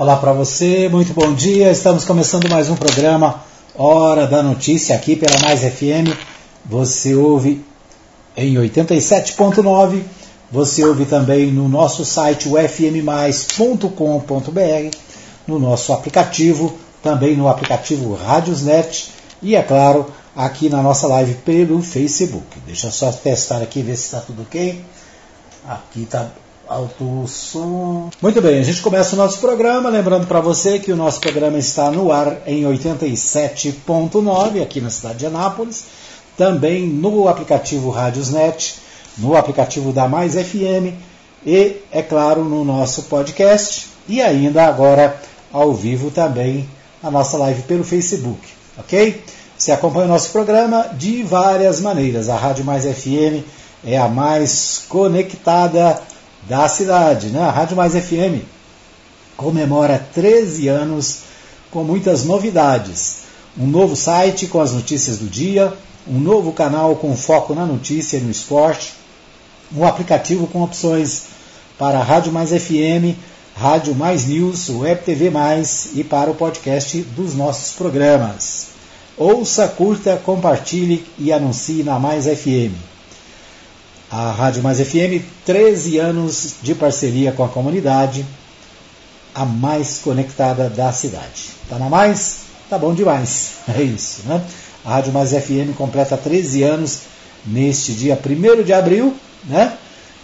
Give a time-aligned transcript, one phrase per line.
[0.00, 1.70] Olá para você, muito bom dia.
[1.70, 6.16] Estamos começando mais um programa Hora da Notícia aqui pela Mais FM.
[6.64, 7.62] Você ouve
[8.34, 10.02] em 87.9.
[10.50, 13.90] Você ouve também no nosso site ufmmais.com.br,
[15.46, 19.10] no nosso aplicativo, também no aplicativo Radiosnet
[19.42, 22.58] e é claro, aqui na nossa live pelo Facebook.
[22.64, 24.82] Deixa eu só testar aqui ver se está tudo ok.
[25.68, 26.30] Aqui está
[26.70, 28.10] alto som.
[28.22, 29.90] Muito bem, a gente começa o nosso programa.
[29.90, 35.18] Lembrando para você que o nosso programa está no ar em 87.9 aqui na cidade
[35.18, 35.86] de Anápolis.
[36.36, 38.76] Também no aplicativo Radiosnet,
[39.18, 40.94] no aplicativo da Mais FM
[41.44, 43.88] e, é claro, no nosso podcast.
[44.08, 45.20] E ainda agora
[45.52, 46.68] ao vivo também
[47.02, 48.40] a nossa live pelo Facebook,
[48.78, 49.20] ok?
[49.58, 52.28] Você acompanha o nosso programa de várias maneiras.
[52.28, 53.44] A Rádio Mais FM
[53.84, 56.00] é a mais conectada
[56.48, 57.28] da cidade.
[57.28, 57.40] Né?
[57.42, 58.44] A Rádio Mais FM
[59.36, 61.20] comemora 13 anos
[61.70, 63.20] com muitas novidades.
[63.58, 65.72] Um novo site com as notícias do dia,
[66.06, 68.92] um novo canal com foco na notícia e no esporte,
[69.74, 71.24] um aplicativo com opções
[71.78, 73.16] para a Rádio Mais FM,
[73.56, 78.68] Rádio Mais News, Web TV Mais e para o podcast dos nossos programas.
[79.16, 82.89] Ouça, curta, compartilhe e anuncie na Mais FM.
[84.10, 88.26] A Rádio Mais FM, 13 anos de parceria com a comunidade,
[89.32, 91.50] a mais conectada da cidade.
[91.68, 92.38] Tá na mais?
[92.68, 93.50] Tá bom demais.
[93.72, 94.44] É isso, né?
[94.84, 97.02] A Rádio Mais FM completa 13 anos
[97.46, 99.74] neste dia 1 de abril, né?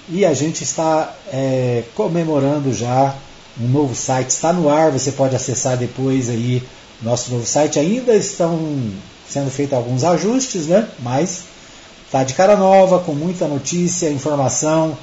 [0.08, 3.14] E a gente está é, comemorando já
[3.60, 6.60] um novo site, está no ar, você pode acessar depois aí
[7.00, 7.78] nosso novo site.
[7.78, 8.58] Ainda estão
[9.28, 10.88] sendo feitos alguns ajustes, né?
[10.98, 11.44] Mas
[12.16, 14.96] Está de cara nova, com muita notícia, informação,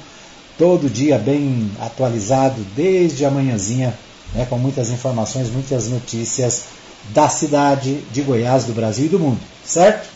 [0.58, 3.94] todo dia bem atualizado, desde a manhãzinha,
[4.34, 6.64] né, com muitas informações, muitas notícias
[7.10, 10.08] da cidade de Goiás, do Brasil e do mundo, certo?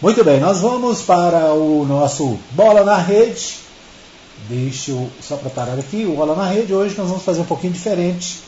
[0.00, 3.56] Muito bem, nós vamos para o nosso Bola na Rede.
[4.48, 6.72] Deixa eu só preparar aqui o Bola na Rede.
[6.72, 8.38] Hoje nós vamos fazer um pouquinho diferente.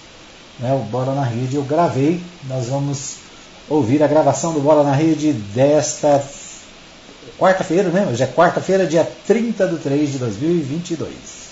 [0.60, 0.72] Né?
[0.72, 2.20] O Bola na Rede eu gravei.
[2.44, 3.16] Nós vamos
[3.68, 6.22] ouvir a gravação do Bola na Rede desta
[7.38, 8.06] quarta-feira, né?
[8.10, 11.44] Hoje é quarta-feira, dia 30 de 3 de 2022.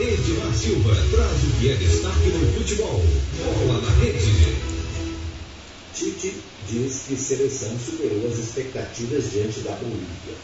[0.00, 3.02] Edmar Silva traz o que é destaque no futebol.
[3.38, 4.56] Bola na rede.
[5.94, 6.34] Tite
[6.68, 10.34] diz que seleção superou as expectativas diante da Bolívia.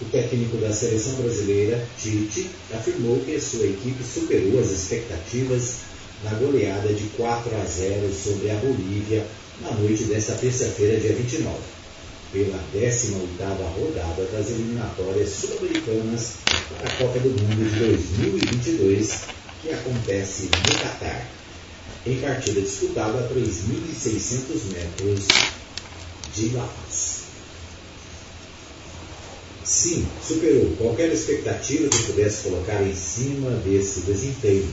[0.00, 5.80] O técnico da seleção brasileira, Tite, afirmou que sua equipe superou as expectativas
[6.24, 9.26] na goleada de 4 a 0 sobre a Bolívia
[9.60, 11.58] na noite desta terça-feira, dia 29,
[12.32, 16.32] pela 18ª rodada das eliminatórias sul-americanas
[16.68, 19.18] para a Copa do Mundo de 2022,
[19.60, 21.30] que acontece no Catar,
[22.06, 25.26] em partida disputada a 3.600 metros
[26.34, 27.09] de La Paz.
[29.80, 34.68] Sim, superou qualquer expectativa que pudesse colocar em cima desse desempenho,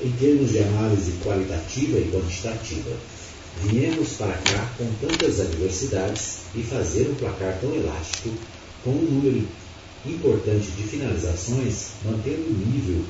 [0.00, 2.90] em termos de análise qualitativa e quantitativa.
[3.62, 8.30] Viemos para cá com tantas adversidades e fazer um placar tão elástico,
[8.82, 9.46] com um número
[10.04, 13.04] importante de finalizações, mantendo o nível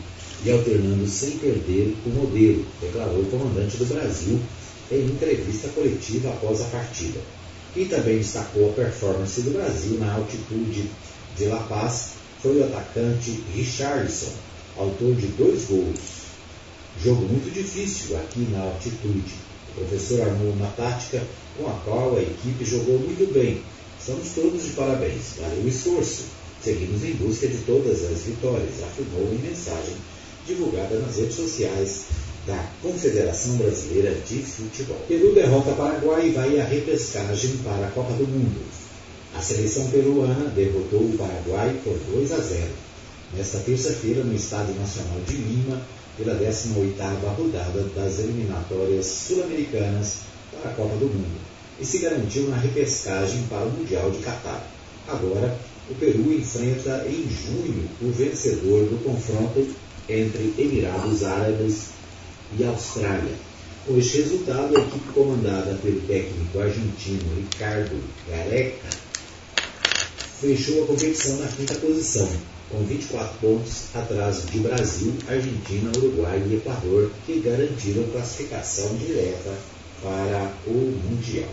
[0.44, 4.38] e alternando sem perder o modelo, declarou o comandante do Brasil
[4.91, 7.20] em entrevista coletiva após a partida.
[7.75, 10.91] E também destacou a performance do Brasil na altitude
[11.37, 14.32] de La Paz foi o atacante Richardson,
[14.76, 16.22] autor de dois gols.
[17.03, 19.34] Jogo muito difícil aqui na altitude.
[19.70, 21.22] O professor armou uma tática
[21.56, 23.62] com a qual a equipe jogou muito bem.
[23.98, 25.37] Estamos todos de parabéns.
[25.41, 26.25] Valeu o esforço.
[26.62, 29.97] Seguimos em busca de todas as vitórias, afirmou em mensagem
[30.47, 32.04] divulgada nas redes sociais
[32.47, 34.99] da Confederação Brasileira de Futebol.
[35.09, 38.81] Peru derrota Paraguai e vai à repescagem para a Copa do Mundo.
[39.34, 42.69] A seleção peruana derrotou o Paraguai por 2 a 0
[43.34, 45.81] nesta terça-feira no Estádio Nacional de Lima
[46.17, 50.19] pela 18ª rodada das eliminatórias sul-americanas
[50.52, 51.40] para a Copa do Mundo
[51.81, 54.70] e se garantiu na repescagem para o Mundial de Catar.
[55.08, 55.58] Agora,
[55.90, 59.67] o Peru enfrenta em junho o vencedor do confronto
[60.08, 61.87] entre Emirados Árabes
[62.58, 63.34] e Austrália.
[63.87, 67.99] Com este resultado, a equipe comandada pelo técnico argentino Ricardo
[68.29, 68.88] Gareca
[70.43, 72.29] fechou a competição na quinta posição,
[72.69, 79.55] com 24 pontos atrás de Brasil, Argentina, Uruguai e Equador, que garantiram classificação direta
[80.03, 81.49] para o Mundial.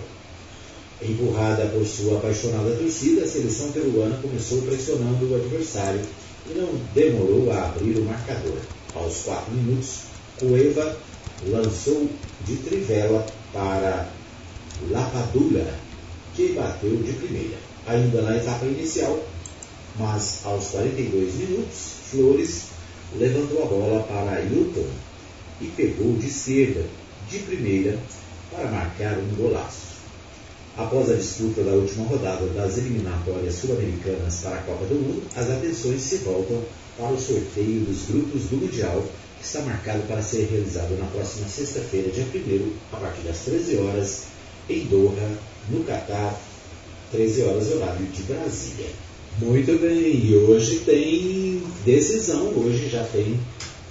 [1.04, 6.02] Empurrada por sua apaixonada torcida, a seleção peruana começou pressionando o adversário
[6.50, 8.58] e não demorou a abrir o marcador.
[8.96, 10.00] Aos 4 minutos,
[10.40, 10.98] Cueva
[11.48, 12.10] lançou
[12.44, 14.10] de trivela para
[14.90, 15.76] Lapadula,
[16.36, 17.69] que bateu de primeira.
[17.90, 19.20] Ainda na etapa inicial,
[19.98, 22.66] mas aos 42 minutos, Flores
[23.18, 24.86] levantou a bola para Hilton
[25.60, 26.86] e pegou de esquerda,
[27.28, 27.98] de primeira,
[28.52, 29.90] para marcar um golaço.
[30.78, 35.50] Após a disputa da última rodada das eliminatórias sul-americanas para a Copa do Mundo, as
[35.50, 36.62] atenções se voltam
[36.96, 39.04] para o sorteio dos grupos do Mundial,
[39.40, 43.78] que está marcado para ser realizado na próxima sexta-feira, dia 1 a partir das 13
[43.78, 44.24] horas,
[44.70, 45.40] em Doha,
[45.72, 46.40] no Catar,
[47.12, 48.88] 13 horas horário de Brasília.
[49.40, 53.40] Muito bem, e hoje tem decisão, hoje já tem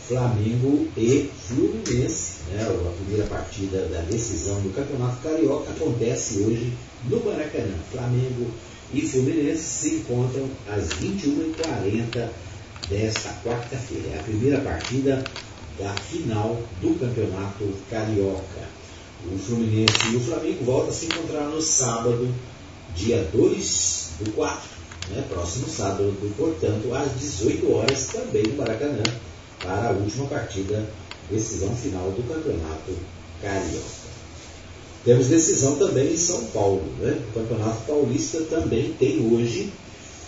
[0.06, 2.38] Flamengo e Fluminense.
[2.50, 2.62] Né?
[2.62, 6.72] A primeira partida da decisão do Campeonato Carioca acontece hoje
[7.08, 7.74] no Maracanã.
[7.90, 8.50] Flamengo
[8.92, 12.28] e Fluminense se encontram às 21h40
[12.88, 14.08] desta quarta-feira.
[14.14, 15.24] É a primeira partida
[15.78, 18.68] da final do Campeonato Carioca.
[19.30, 22.32] O Fluminense e o Flamengo voltam a se encontrar no sábado,
[22.94, 24.78] dia 2 do 4
[25.10, 29.02] né, próximo sábado, portanto, às 18 horas, também no Maracanã,
[29.60, 30.88] para a última partida,
[31.30, 32.92] decisão final do Campeonato
[33.42, 34.08] Carioca.
[35.04, 36.82] Temos decisão também em São Paulo.
[36.98, 37.18] Né?
[37.30, 39.72] O Campeonato Paulista também tem hoje,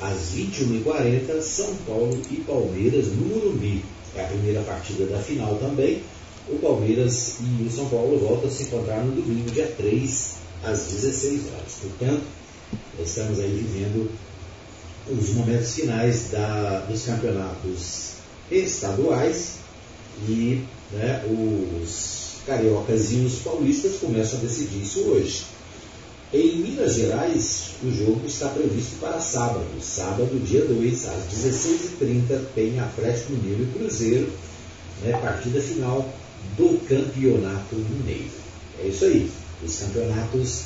[0.01, 3.85] às 21h40, São Paulo e Palmeiras no Morumbi.
[4.15, 6.03] É a primeira partida da final também.
[6.49, 10.31] O Palmeiras e o São Paulo voltam a se encontrar no domingo, dia 3,
[10.65, 11.79] às 16 horas.
[11.83, 12.23] Portanto,
[12.99, 14.11] estamos aí vivendo
[15.11, 18.11] os momentos finais da, dos campeonatos
[18.51, 19.55] estaduais
[20.29, 20.63] e
[20.93, 25.45] né, os cariocas e os paulistas começam a decidir isso hoje.
[26.33, 29.67] Em Minas Gerais, o jogo está previsto para sábado.
[29.81, 34.33] Sábado, dia 2, às 16h30, tem Atlético Mineiro e Cruzeiro,
[35.03, 36.09] né, partida final
[36.57, 38.31] do Campeonato Mineiro.
[38.81, 39.31] É isso aí.
[39.63, 40.63] Os campeonatos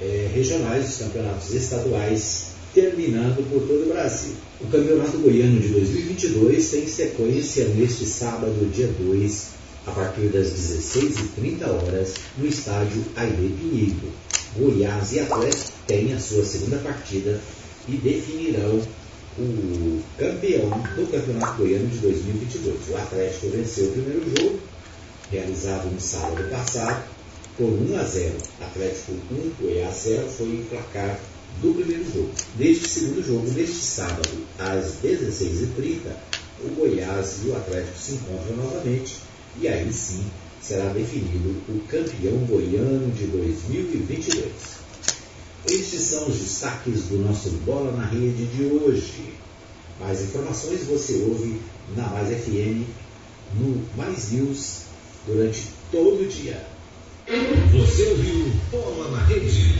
[0.00, 4.32] é, regionais, os campeonatos estaduais terminando por todo o Brasil.
[4.60, 9.46] O Campeonato Goiano de 2022 tem sequência neste sábado, dia 2,
[9.86, 14.12] a partir das 16h30 horas, no estádio Aire Pinheiro.
[14.56, 17.40] Goiás e Atlético têm a sua segunda partida
[17.88, 18.80] e definirão
[19.38, 22.76] o campeão do Campeonato Goiano de 2022.
[22.90, 24.60] O Atlético venceu o primeiro jogo,
[25.30, 27.04] realizado no sábado passado,
[27.60, 28.32] por 1 a 0.
[28.62, 31.20] Atlético 1, Goiás 0 foi o placar
[31.60, 32.30] do primeiro jogo.
[32.58, 36.10] Neste segundo jogo, neste sábado, às 16h30,
[36.64, 39.16] o Goiás e o Atlético se encontram novamente
[39.60, 40.24] e aí sim
[40.62, 44.46] será definido o campeão goiano de 2022.
[45.66, 49.34] Estes são os destaques do nosso Bola na Rede de hoje.
[49.98, 51.60] Mais informações você ouve
[51.94, 52.86] na Mais FM,
[53.54, 54.84] no Mais News,
[55.26, 56.69] durante todo o dia.
[57.30, 59.78] Você ouviu Bola na Rede.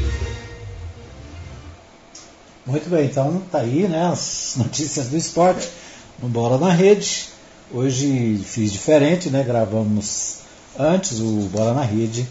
[2.65, 5.69] Muito bem, então tá aí né, as notícias do esporte
[6.23, 7.27] no Bola na Rede.
[7.73, 9.43] Hoje fiz diferente, né?
[9.43, 10.37] Gravamos
[10.79, 12.25] antes o Bola na Rede.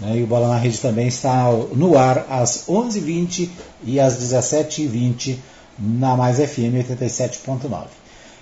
[0.00, 3.50] Né, e o Bola na Rede também está no ar às 11h20
[3.84, 5.36] e às 17h20
[5.78, 7.88] na Mais FM 87.9.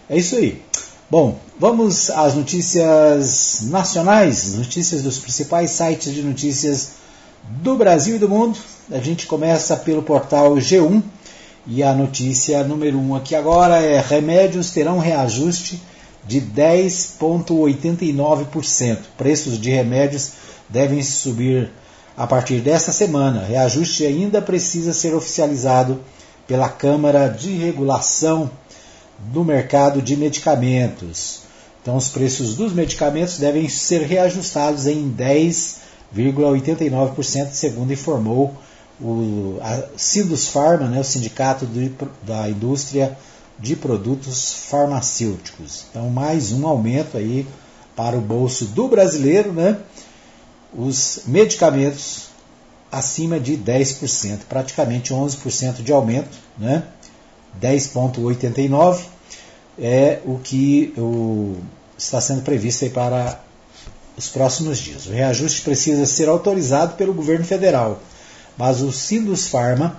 [0.09, 0.63] É isso aí.
[1.13, 6.93] Bom, vamos às notícias nacionais, notícias dos principais sites de notícias
[7.47, 8.59] do Brasil e do mundo.
[8.91, 11.03] A gente começa pelo portal G1
[11.67, 15.83] e a notícia número 1 um aqui agora é: remédios terão reajuste
[16.27, 18.99] de 10,89%.
[19.19, 20.33] Preços de remédios
[20.67, 21.71] devem subir
[22.17, 23.45] a partir desta semana.
[23.45, 26.01] Reajuste ainda precisa ser oficializado
[26.47, 28.51] pela Câmara de Regulação
[29.31, 31.43] do Mercado de Medicamentos.
[31.81, 38.55] Então, os preços dos medicamentos devem ser reajustados em 10,89%, segundo informou
[39.01, 43.17] o a Sindus Pharma, né, o Sindicato de, da Indústria
[43.59, 45.85] de Produtos Farmacêuticos.
[45.91, 47.47] Então, mais um aumento aí
[47.97, 49.79] para o bolso do brasileiro, né?
[50.75, 52.29] Os medicamentos
[52.91, 56.85] acima de 10%, praticamente 11% de aumento, né?
[57.61, 59.01] 10,89
[59.79, 61.57] é o que o,
[61.97, 63.41] está sendo previsto para
[64.17, 65.07] os próximos dias.
[65.07, 68.01] O reajuste precisa ser autorizado pelo governo federal
[68.57, 69.97] mas o Sindus Pharma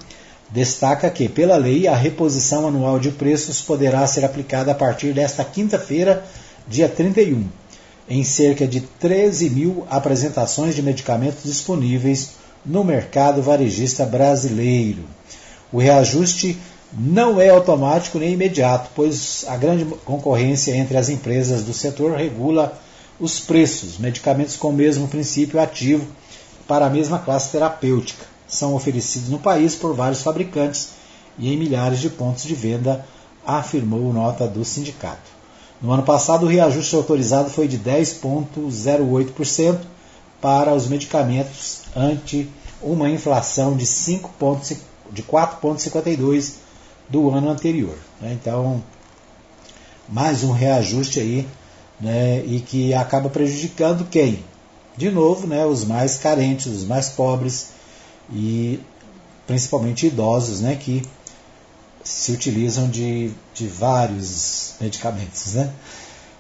[0.50, 5.44] destaca que, pela lei, a reposição anual de preços poderá ser aplicada a partir desta
[5.44, 6.24] quinta-feira,
[6.68, 7.48] dia 31,
[8.08, 12.32] em cerca de 13 mil apresentações de medicamentos disponíveis
[12.66, 15.04] no mercado varejista brasileiro.
[15.72, 16.58] O reajuste
[16.96, 22.80] não é automático nem imediato, pois a grande concorrência entre as empresas do setor regula
[23.20, 23.98] os preços.
[23.98, 26.06] Medicamentos com o mesmo princípio ativo
[26.68, 30.90] para a mesma classe terapêutica são oferecidos no país por vários fabricantes
[31.38, 33.04] e em milhares de pontos de venda,
[33.46, 35.34] afirmou nota do sindicato.
[35.82, 39.80] No ano passado, o reajuste autorizado foi de 10,08%
[40.40, 42.50] para os medicamentos ante
[42.82, 44.32] uma inflação de, 5
[45.12, 46.63] de 4,52%
[47.14, 47.96] do ano anterior.
[48.20, 48.34] Né?
[48.34, 48.82] Então,
[50.10, 51.48] mais um reajuste aí,
[52.02, 52.44] né?
[52.44, 54.44] e que acaba prejudicando quem?
[54.98, 55.64] De novo, né?
[55.64, 57.70] os mais carentes, os mais pobres
[58.34, 58.80] e
[59.46, 60.76] principalmente idosos, né?
[60.76, 61.04] que
[62.04, 65.54] se utilizam de, de vários medicamentos.
[65.54, 65.70] Né?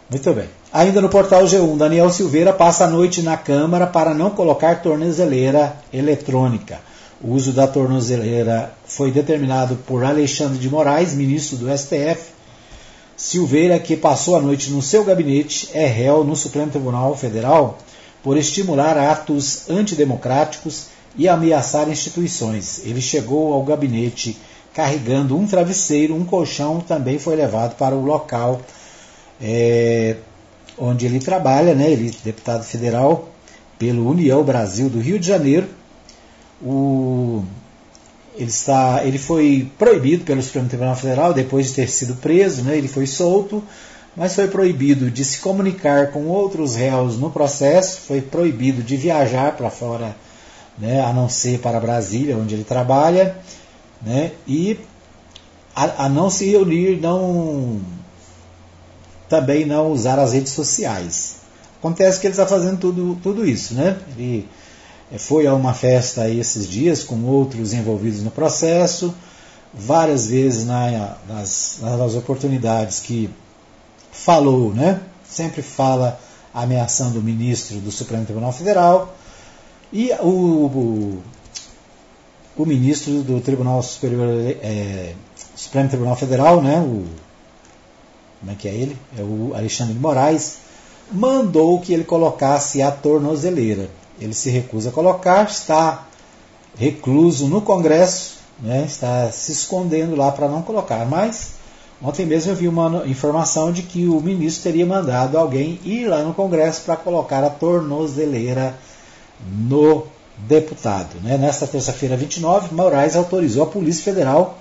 [0.09, 0.49] Muito bem.
[0.73, 5.77] Ainda no portal G1, Daniel Silveira passa a noite na Câmara para não colocar tornozeleira
[5.93, 6.79] eletrônica.
[7.23, 12.33] O uso da tornozeleira foi determinado por Alexandre de Moraes, ministro do STF.
[13.15, 17.77] Silveira, que passou a noite no seu gabinete, é réu no Supremo Tribunal Federal
[18.21, 22.81] por estimular atos antidemocráticos e ameaçar instituições.
[22.83, 24.37] Ele chegou ao gabinete
[24.73, 28.59] carregando um travesseiro, um colchão, também foi levado para o local
[29.41, 30.17] é,
[30.77, 31.89] onde ele trabalha, né?
[31.89, 33.29] Ele é deputado federal
[33.79, 35.67] pelo União Brasil do Rio de Janeiro.
[36.63, 37.43] O,
[38.35, 42.77] ele, está, ele foi proibido pelo Supremo Tribunal Federal depois de ter sido preso, né?
[42.77, 43.63] ele foi solto,
[44.15, 49.55] mas foi proibido de se comunicar com outros réus no processo, foi proibido de viajar
[49.55, 50.15] para fora,
[50.77, 51.01] né?
[51.01, 53.37] a não ser para Brasília, onde ele trabalha,
[54.01, 54.31] né?
[54.47, 54.79] e
[55.75, 57.81] a, a não se reunir, não
[59.29, 61.37] também não usar as redes sociais.
[61.79, 63.97] Acontece que ele está fazendo tudo, tudo isso, né?
[64.15, 64.47] Ele
[65.17, 69.13] foi a uma festa esses dias com outros envolvidos no processo,
[69.73, 73.29] várias vezes na, nas, nas oportunidades que
[74.11, 75.01] falou, né?
[75.27, 76.19] Sempre fala
[76.53, 79.15] ameaçando o ministro do Supremo Tribunal Federal
[79.91, 81.23] e o, o,
[82.55, 84.27] o ministro do Tribunal Superior
[84.61, 85.13] é,
[85.55, 86.79] Supremo Tribunal Federal, né?
[86.79, 87.05] O
[88.43, 88.97] como é que é ele?
[89.17, 90.57] É o Alexandre de Moraes,
[91.09, 93.89] mandou que ele colocasse a tornozeleira.
[94.19, 96.07] Ele se recusa a colocar, está
[96.77, 101.05] recluso no Congresso, né, está se escondendo lá para não colocar.
[101.05, 101.53] Mas
[102.01, 106.23] ontem mesmo eu vi uma informação de que o ministro teria mandado alguém ir lá
[106.23, 108.75] no Congresso para colocar a tornozeleira
[109.45, 110.05] no
[110.37, 111.19] deputado.
[111.21, 111.37] Né?
[111.37, 114.57] Nesta terça-feira 29, Moraes autorizou a Polícia Federal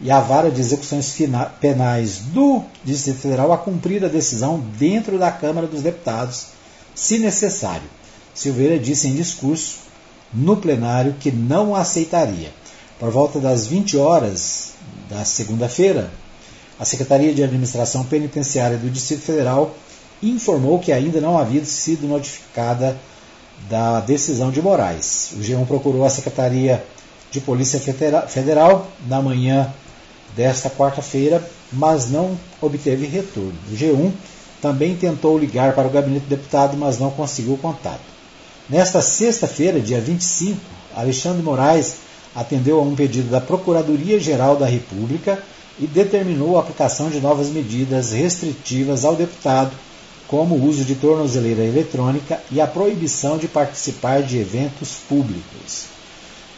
[0.00, 1.14] e a Vara de Execuções
[1.60, 6.46] Penais do Distrito Federal a cumprir a decisão dentro da Câmara dos Deputados,
[6.94, 7.99] se necessário.
[8.34, 9.78] Silveira disse em discurso
[10.32, 12.52] no plenário que não aceitaria.
[12.98, 14.72] Por volta das 20 horas
[15.08, 16.10] da segunda-feira,
[16.78, 19.74] a Secretaria de Administração Penitenciária do Distrito Federal
[20.22, 22.96] informou que ainda não havia sido notificada
[23.68, 25.32] da decisão de Moraes.
[25.32, 26.84] O G1 procurou a Secretaria
[27.30, 27.80] de Polícia
[28.28, 29.72] Federal na manhã
[30.36, 33.54] desta quarta-feira, mas não obteve retorno.
[33.70, 34.12] O G1
[34.60, 38.19] também tentou ligar para o gabinete do deputado, mas não conseguiu contato.
[38.70, 40.60] Nesta sexta-feira, dia 25,
[40.94, 41.96] Alexandre Moraes
[42.36, 45.42] atendeu a um pedido da Procuradoria-Geral da República
[45.76, 49.72] e determinou a aplicação de novas medidas restritivas ao deputado,
[50.28, 55.86] como o uso de tornozeleira eletrônica e a proibição de participar de eventos públicos.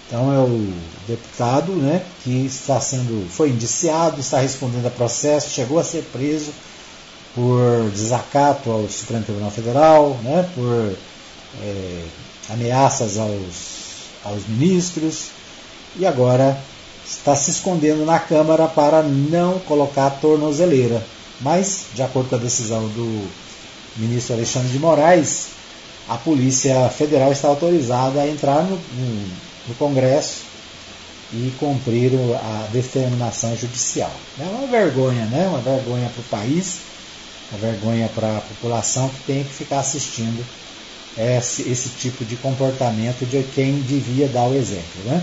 [0.07, 0.71] Então é o
[1.09, 6.51] deputado né, que está sendo, foi indiciado, está respondendo a processo, chegou a ser preso
[7.35, 10.95] por desacato ao Supremo Tribunal Federal, né, por
[11.61, 12.05] é,
[12.51, 15.27] ameaças aos, aos ministros,
[15.97, 16.59] e agora
[17.05, 21.05] está se escondendo na Câmara para não colocar a tornozeleira.
[21.41, 23.29] Mas, de acordo com a decisão do
[23.97, 25.49] ministro Alexandre de Moraes,
[26.09, 30.43] a Polícia Federal está autorizada a entrar no, no no Congresso
[31.33, 34.13] e cumprir a determinação judicial.
[34.39, 35.47] É uma vergonha, né?
[35.49, 36.81] Uma vergonha para o país,
[37.51, 40.45] uma vergonha para a população que tem que ficar assistindo
[41.17, 45.23] esse, esse tipo de comportamento de quem devia dar o exemplo, né?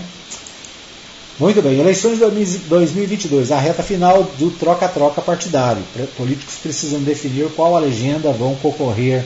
[1.38, 5.82] Muito bem, eleições de 2022, a reta final do troca-troca partidário.
[6.14, 9.24] Políticos precisam definir qual a legenda vão concorrer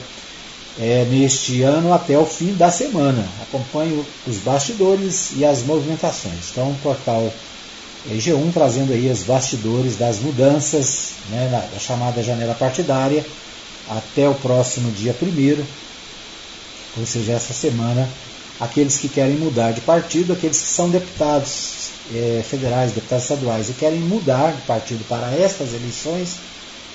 [0.79, 3.27] é, neste ano até o fim da semana.
[3.41, 6.51] Acompanhe os bastidores e as movimentações.
[6.51, 7.33] Então, o portal
[8.09, 13.25] G1 trazendo aí os bastidores das mudanças né, na, da chamada janela partidária
[13.89, 15.65] até o próximo dia 1
[16.97, 18.09] ou seja, essa semana
[18.59, 23.73] aqueles que querem mudar de partido, aqueles que são deputados é, federais, deputados estaduais e
[23.73, 26.37] querem mudar de partido para estas eleições,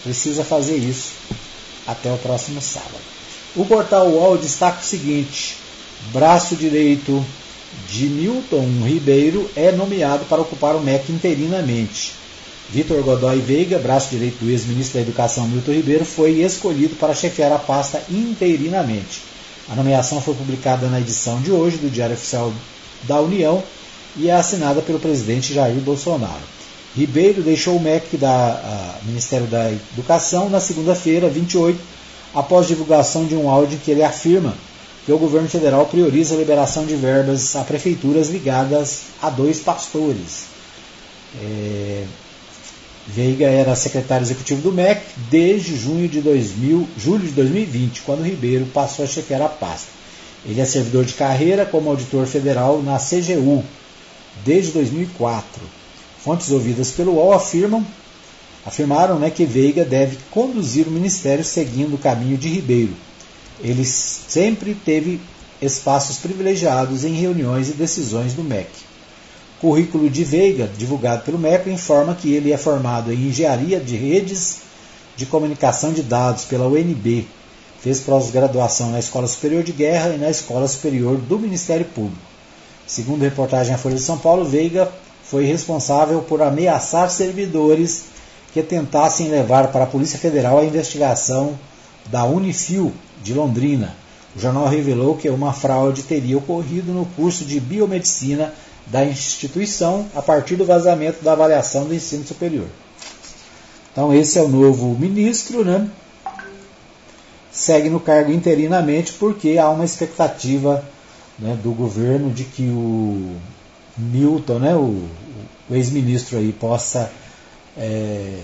[0.03, 1.13] precisa fazer isso
[1.87, 3.01] até o próximo sábado.
[3.55, 5.57] O portal UOL destaca o seguinte:
[6.13, 7.25] braço direito
[7.89, 12.13] de Milton Ribeiro é nomeado para ocupar o MEC interinamente.
[12.71, 17.51] Vitor Godoy Veiga, braço direito do ex-ministro da Educação Milton Ribeiro, foi escolhido para chefiar
[17.51, 19.23] a pasta interinamente.
[19.71, 22.53] A nomeação foi publicada na edição de hoje do Diário Oficial
[23.05, 23.63] da União
[24.17, 26.43] e é assinada pelo presidente Jair Bolsonaro.
[26.97, 31.79] Ribeiro deixou o MEC da Ministério da Educação na segunda-feira, 28,
[32.35, 34.55] após divulgação de um áudio que ele afirma
[35.07, 40.47] que o governo federal prioriza a liberação de verbas a prefeituras ligadas a dois pastores.
[41.41, 42.05] É,
[43.15, 48.67] Veiga era secretário executivo do MEC desde junho de 2000, julho de 2020, quando Ribeiro
[48.67, 49.89] passou a chefiar a pasta.
[50.47, 53.65] Ele é servidor de carreira como auditor federal na CGU
[54.45, 55.61] desde 2004.
[56.23, 57.85] Fontes ouvidas pelo UOL afirmam,
[58.65, 62.95] afirmaram né, que Veiga deve conduzir o ministério seguindo o caminho de Ribeiro.
[63.61, 65.21] Ele sempre teve
[65.61, 68.69] espaços privilegiados em reuniões e decisões do MEC.
[69.61, 74.61] Currículo de Veiga, divulgado pelo MECO, informa que ele é formado em Engenharia de Redes
[75.17, 77.27] de Comunicação de Dados pela UNB.
[77.79, 82.23] Fez pós-graduação na Escola Superior de Guerra e na Escola Superior do Ministério Público.
[82.87, 84.91] Segundo reportagem à Folha de São Paulo, Veiga
[85.23, 88.05] foi responsável por ameaçar servidores
[88.55, 91.59] que tentassem levar para a Polícia Federal a investigação
[92.07, 93.95] da Unifil de Londrina.
[94.35, 98.55] O jornal revelou que uma fraude teria ocorrido no curso de biomedicina
[98.91, 102.67] da instituição a partir do vazamento da avaliação do ensino superior.
[103.93, 105.89] Então, esse é o novo ministro, né?
[107.51, 110.85] Segue no cargo interinamente porque há uma expectativa
[111.39, 113.37] né, do governo de que o
[113.97, 115.09] Milton, né, o,
[115.69, 117.11] o ex-ministro aí, possa
[117.77, 118.41] é,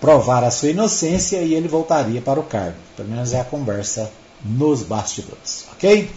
[0.00, 2.76] provar a sua inocência e ele voltaria para o cargo.
[2.96, 4.10] Pelo menos é a conversa
[4.44, 6.10] nos bastidores, ok?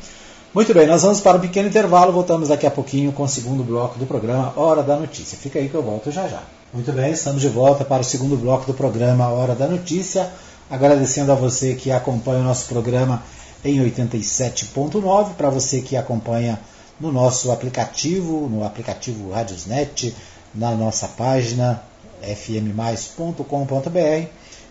[0.57, 3.63] Muito bem, nós vamos para um pequeno intervalo, voltamos daqui a pouquinho com o segundo
[3.63, 5.37] bloco do programa Hora da Notícia.
[5.37, 6.41] Fica aí que eu volto já já.
[6.73, 10.27] Muito bem, estamos de volta para o segundo bloco do programa Hora da Notícia.
[10.67, 13.21] Agradecendo a você que acompanha o nosso programa
[13.63, 16.59] em 87.9, para você que acompanha
[16.99, 20.15] no nosso aplicativo, no aplicativo Radiosnet,
[20.55, 21.83] na nossa página
[22.23, 23.37] fmmais.com.br,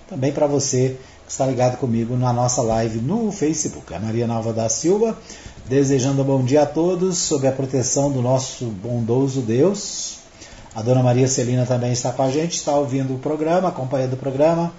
[0.09, 3.95] também para você que está ligado comigo na nossa live no Facebook.
[3.95, 5.17] A Maria Nova da Silva
[5.69, 10.19] desejando um bom dia a todos, sob a proteção do nosso bondoso Deus.
[10.75, 14.17] A dona Maria Celina também está com a gente, está ouvindo o programa, acompanhando o
[14.17, 14.73] programa.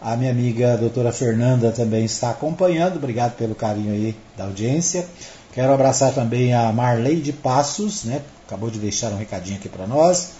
[0.00, 5.06] A minha amiga a doutora Fernanda também está acompanhando, obrigado pelo carinho aí da audiência.
[5.52, 8.22] Quero abraçar também a Marley de Passos, né?
[8.46, 10.30] acabou de deixar um recadinho aqui para nós,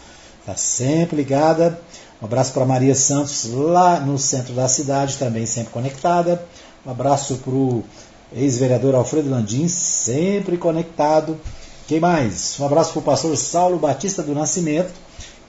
[0.40, 1.78] está sempre ligada.
[2.22, 6.42] Um abraço para Maria Santos, lá no centro da cidade, também sempre conectada.
[6.86, 7.84] Um abraço para o
[8.34, 11.38] ex-vereador Alfredo Landim, sempre conectado.
[11.86, 12.58] Quem mais?
[12.60, 14.92] Um abraço para o pastor Saulo Batista do Nascimento,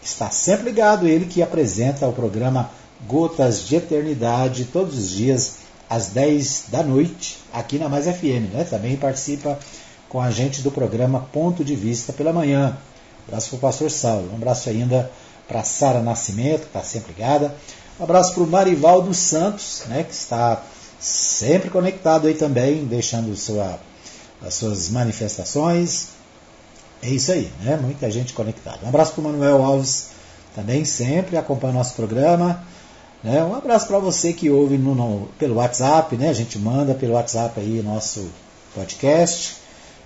[0.01, 2.71] que está sempre ligado, ele que apresenta o programa
[3.07, 5.57] Gotas de Eternidade todos os dias
[5.89, 8.53] às 10 da noite, aqui na Mais FM.
[8.53, 8.65] Né?
[8.69, 9.59] Também participa
[10.09, 12.77] com a gente do programa Ponto de Vista pela manhã.
[13.25, 14.29] Um abraço para o pastor Saulo.
[14.31, 15.11] Um abraço ainda
[15.47, 17.55] para Sara Nascimento, que está sempre ligada.
[17.99, 20.63] Um abraço para o Marivaldo Santos, né, que está
[21.01, 23.79] sempre conectado aí também, deixando sua,
[24.45, 26.09] as suas manifestações.
[27.01, 27.75] É isso aí, né?
[27.81, 28.77] Muita gente conectada.
[28.83, 30.09] Um abraço para o Manuel Alves,
[30.55, 32.63] também sempre acompanha o nosso programa.
[33.23, 33.43] Né?
[33.43, 36.29] Um abraço para você que ouve no, no, pelo WhatsApp, né?
[36.29, 38.29] A gente manda pelo WhatsApp aí nosso
[38.75, 39.57] podcast.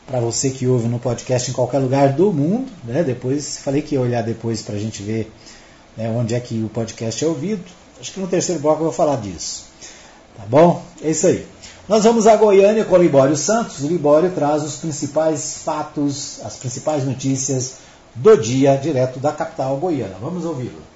[0.07, 3.03] Para você que ouve no podcast em qualquer lugar do mundo, né?
[3.03, 5.31] Depois falei que ia olhar depois para a gente ver
[5.97, 7.63] né, onde é que o podcast é ouvido.
[7.99, 9.65] Acho que no terceiro bloco eu vou falar disso.
[10.37, 10.83] Tá bom?
[11.01, 11.45] É isso aí.
[11.87, 13.83] Nós vamos a Goiânia com o Libório Santos.
[13.83, 17.75] O Libório traz os principais fatos, as principais notícias
[18.15, 20.15] do dia, direto da capital goiana.
[20.19, 20.94] Vamos ouvi-lo.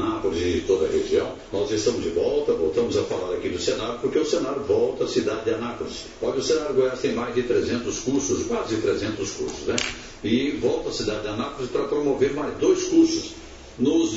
[0.00, 1.32] Anápolis e de toda a região.
[1.52, 5.08] Nós estamos de volta, voltamos a falar aqui do Senado, porque o Senado volta à
[5.08, 6.04] cidade de Anápolis.
[6.22, 9.76] Olha, o Senado Goiás tem mais de 300 cursos, quase 300 cursos, né?
[10.22, 13.34] E volta à cidade de Anápolis para promover mais dois cursos.
[13.78, 14.08] No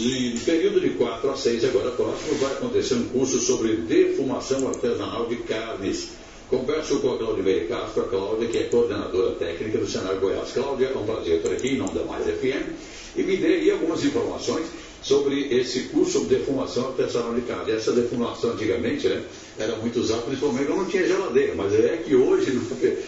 [0.45, 5.35] período de 4 a 6, agora próximo, vai acontecer um curso sobre defumação artesanal de
[5.37, 6.09] carnes
[6.51, 10.51] Converso com a Cláudia Meire Castro, a Cláudia, que é coordenadora técnica do Senar Goiás.
[10.51, 12.75] Cláudia, é um prazer estar aqui em nome da Mais FM
[13.15, 14.65] e me dê aí algumas informações
[15.01, 17.71] sobre esse curso de defumação artesanal de carne.
[17.71, 19.23] Essa defumação antigamente né,
[19.57, 22.59] era muito usada, principalmente quando não tinha geladeira, mas é que hoje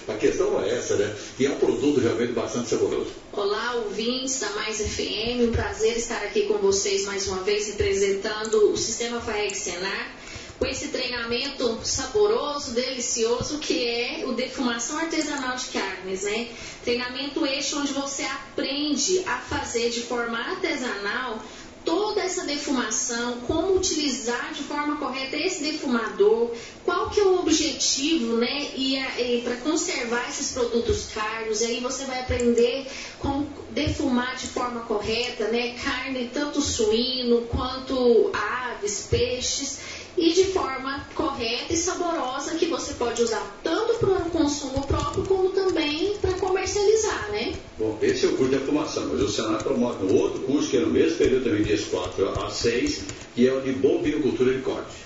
[0.08, 1.15] a questão é essa, né?
[1.38, 3.12] Que é um produto realmente bastante saboroso.
[3.32, 8.71] Olá, ouvintes da Mais FM, um prazer estar aqui com vocês mais uma vez representando
[8.71, 10.23] o Sistema FAEG Senar
[10.60, 16.47] com esse treinamento saboroso, delicioso, que é o defumação artesanal de carnes, né?
[16.84, 21.43] Treinamento este onde você aprende a fazer de forma artesanal
[21.86, 26.52] toda essa defumação, como utilizar de forma correta esse defumador,
[26.86, 32.06] qual que é o objetivo, né, e, e para conservar esses produtos caros, aí você
[32.06, 32.88] vai aprender
[33.19, 39.80] como defumar de forma correta, né, carne tanto suíno quanto aves, peixes,
[40.17, 45.26] e de forma correta e saborosa que você pode usar tanto para o consumo próprio
[45.26, 47.54] como também para comercializar, né?
[47.78, 50.78] Bom, esse é o curso de afumação, mas o Senado promove um outro curso que
[50.78, 53.02] é no mesmo período também, dias 4 a 6,
[53.36, 55.04] que é o de bovinocultura de corte.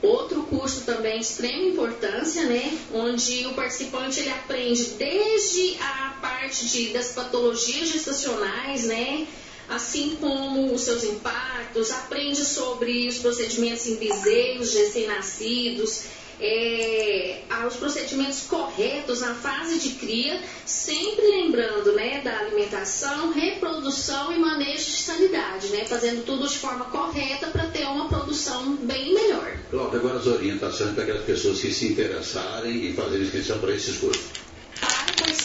[0.00, 2.78] Outro curso também de extrema importância, né?
[2.94, 9.26] Onde o participante ele aprende desde a parte de, das patologias gestacionais, né?
[9.68, 16.04] Assim como os seus impactos, aprende sobre os procedimentos em bezerros recém-nascidos,
[16.40, 24.38] é, os procedimentos corretos na fase de cria, sempre lembrando né, da alimentação, reprodução e
[24.38, 29.58] manejo de sanidade, né, fazendo tudo de forma correta para ter uma produção bem melhor.
[29.70, 33.98] Cláudio, agora as orientações para aquelas pessoas que se interessarem e fazer inscrição para esses
[33.98, 34.47] cursos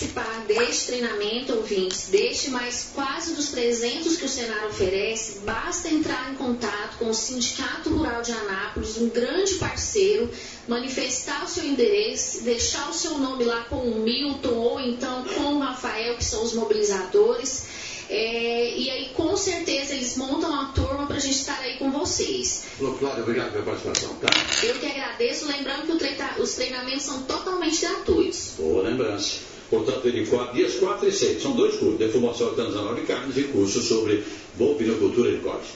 [0.04, 6.32] participar deste treinamento, ouvintes, deste mais quase dos 300 que o Senar oferece, basta entrar
[6.32, 10.30] em contato com o Sindicato Rural de Anápolis, um grande parceiro,
[10.68, 15.56] manifestar o seu endereço, deixar o seu nome lá com o Milton ou então com
[15.56, 17.84] o Rafael, que são os mobilizadores.
[18.10, 21.89] É, e aí, com certeza, eles montam uma turma para a gente estar aí com
[21.89, 22.66] vocês.
[22.78, 24.28] Cláudio, obrigado pela participação, tá?
[24.62, 28.54] Eu que agradeço, lembrando que treina, os treinamentos são totalmente gratuitos.
[28.58, 29.54] Boa lembrança.
[29.73, 31.41] Portanto, de quatro, dias 4 e 6.
[31.41, 34.23] São dois cursos, defumação artesanal de carnes e cursos sobre
[34.55, 35.69] bovinocultura de corte.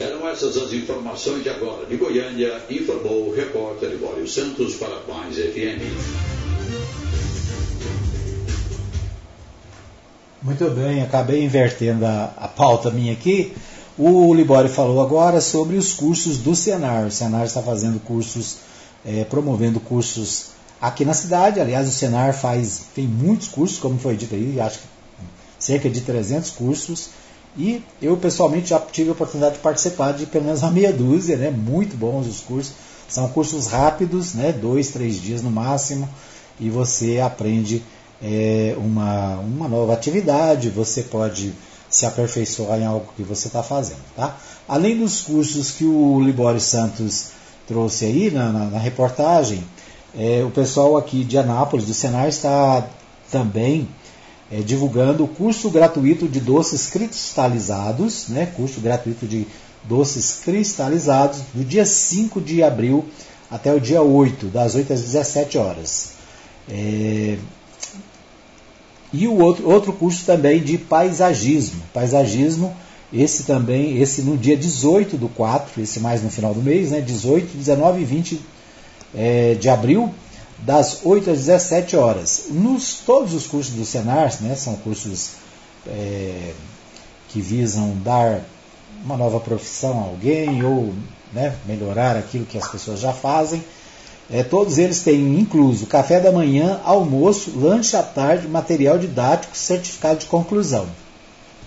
[0.00, 1.86] Eram essas as informações de agora.
[1.86, 5.86] De Goiânia, informou o repórter Libório Santos para Paz FM.
[10.42, 13.52] Muito bem, acabei invertendo a, a pauta minha aqui.
[13.96, 17.06] O Libório falou agora sobre os cursos do Senar.
[17.06, 18.56] O Senar está fazendo cursos,
[19.06, 20.53] é, promovendo cursos
[20.84, 21.60] aqui na cidade.
[21.60, 24.84] Aliás, o Senar faz, tem muitos cursos, como foi dito aí, acho que
[25.58, 27.08] cerca de 300 cursos.
[27.56, 31.36] E eu pessoalmente já tive a oportunidade de participar de pelo menos uma meia dúzia,
[31.36, 31.50] né?
[31.50, 32.74] muito bons os cursos.
[33.08, 34.52] São cursos rápidos, né?
[34.52, 36.08] dois, três dias no máximo,
[36.58, 37.82] e você aprende
[38.22, 41.52] é, uma, uma nova atividade, você pode
[41.88, 44.00] se aperfeiçoar em algo que você está fazendo.
[44.16, 44.36] Tá?
[44.68, 47.28] Além dos cursos que o Libório Santos
[47.68, 49.62] trouxe aí na, na, na reportagem,
[50.16, 52.86] é, o pessoal aqui de Anápolis, do Senar, está
[53.30, 53.88] também
[54.50, 59.46] é, divulgando o curso gratuito de doces cristalizados, né, curso gratuito de
[59.82, 63.04] doces cristalizados, do dia 5 de abril
[63.50, 66.10] até o dia 8, das 8 às 17 horas.
[66.68, 67.36] É,
[69.12, 71.80] e o outro, outro curso também de paisagismo.
[71.92, 72.74] Paisagismo,
[73.12, 77.00] esse também, esse no dia 18 do 4, esse mais no final do mês, né,
[77.00, 78.40] 18, 19 e 20
[79.14, 80.12] é, de abril,
[80.58, 82.46] das 8 às 17 horas.
[82.50, 85.32] Nos, todos os cursos do Senar, né, são cursos
[85.86, 86.52] é,
[87.28, 88.40] que visam dar
[89.04, 90.94] uma nova profissão a alguém ou
[91.32, 93.62] né, melhorar aquilo que as pessoas já fazem.
[94.30, 100.20] É, todos eles têm incluso café da manhã, almoço, lanche à tarde, material didático, certificado
[100.20, 100.86] de conclusão.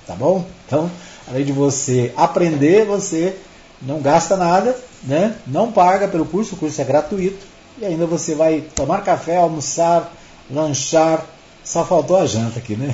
[0.07, 0.43] Tá bom?
[0.65, 0.89] Então,
[1.27, 3.35] além de você aprender, você
[3.81, 5.35] não gasta nada, né?
[5.45, 7.45] não paga pelo curso, o curso é gratuito,
[7.79, 10.11] e ainda você vai tomar café, almoçar,
[10.49, 11.25] lanchar,
[11.63, 12.93] só faltou a janta aqui, né?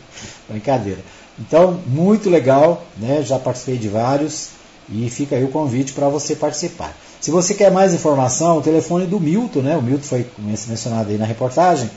[0.48, 1.00] Brincadeira.
[1.38, 3.22] Então, muito legal, né?
[3.22, 4.50] já participei de vários,
[4.88, 6.96] e fica aí o convite para você participar.
[7.20, 9.76] Se você quer mais informação, o telefone do Milton, né?
[9.76, 11.88] o Milton foi mencionado aí na reportagem,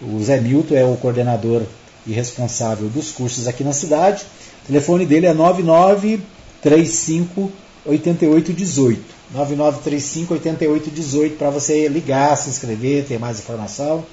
[0.00, 1.62] o Zé Milton é o coordenador
[2.06, 4.22] e responsável dos cursos aqui na cidade.
[4.64, 7.50] O telefone dele é 9935
[7.84, 9.18] 8818.
[9.30, 14.04] 9935 8818 para você ligar, se inscrever, ter mais informação.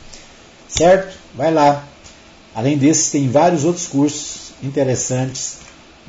[0.68, 1.18] Certo?
[1.36, 1.86] Vai lá.
[2.54, 5.58] Além desses, tem vários outros cursos interessantes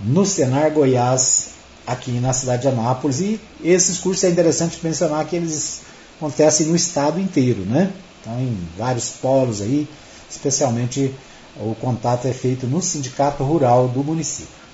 [0.04, 1.48] no Senar Goiás,
[1.86, 3.20] aqui na cidade de Anápolis.
[3.20, 5.82] E esses cursos é interessante mencionar que eles
[6.16, 7.92] acontecem no estado inteiro, né?
[8.20, 9.88] Então, em vários polos aí,
[10.28, 11.14] especialmente
[11.56, 14.65] o contato é feito no Sindicato Rural do município.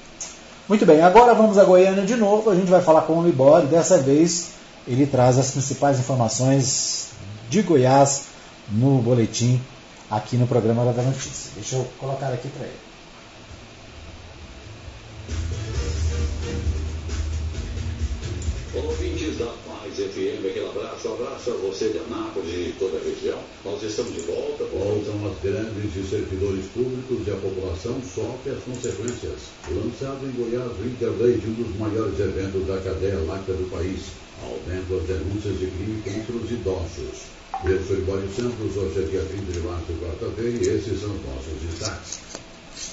[0.72, 2.48] Muito bem, agora vamos a Goiânia de novo.
[2.48, 3.68] A gente vai falar com o Libório.
[3.68, 4.52] Dessa vez
[4.88, 7.08] ele traz as principais informações
[7.50, 8.28] de Goiás
[8.70, 9.60] no boletim
[10.10, 11.50] aqui no programa da Notícia.
[11.56, 12.78] Deixa eu colocar aqui para ele.
[18.74, 19.52] Ouvintes da
[20.12, 23.38] FM, aquele abraço, um abraço a você de Anápolis e toda a região.
[23.64, 24.64] Nós estamos de volta.
[24.64, 29.48] Voltam as greves de servidores públicos e a população sofre as consequências.
[29.72, 34.12] Lançado em Goiás o Interleite, um dos maiores eventos da cadeia láctea do país.
[34.44, 37.32] Aumento as denúncias de crime contra os idosos.
[37.64, 41.24] Eu sou Libório Santos, hoje é dia 30 de março, quarta-feira, e esses são os
[41.24, 42.20] nossos destaques.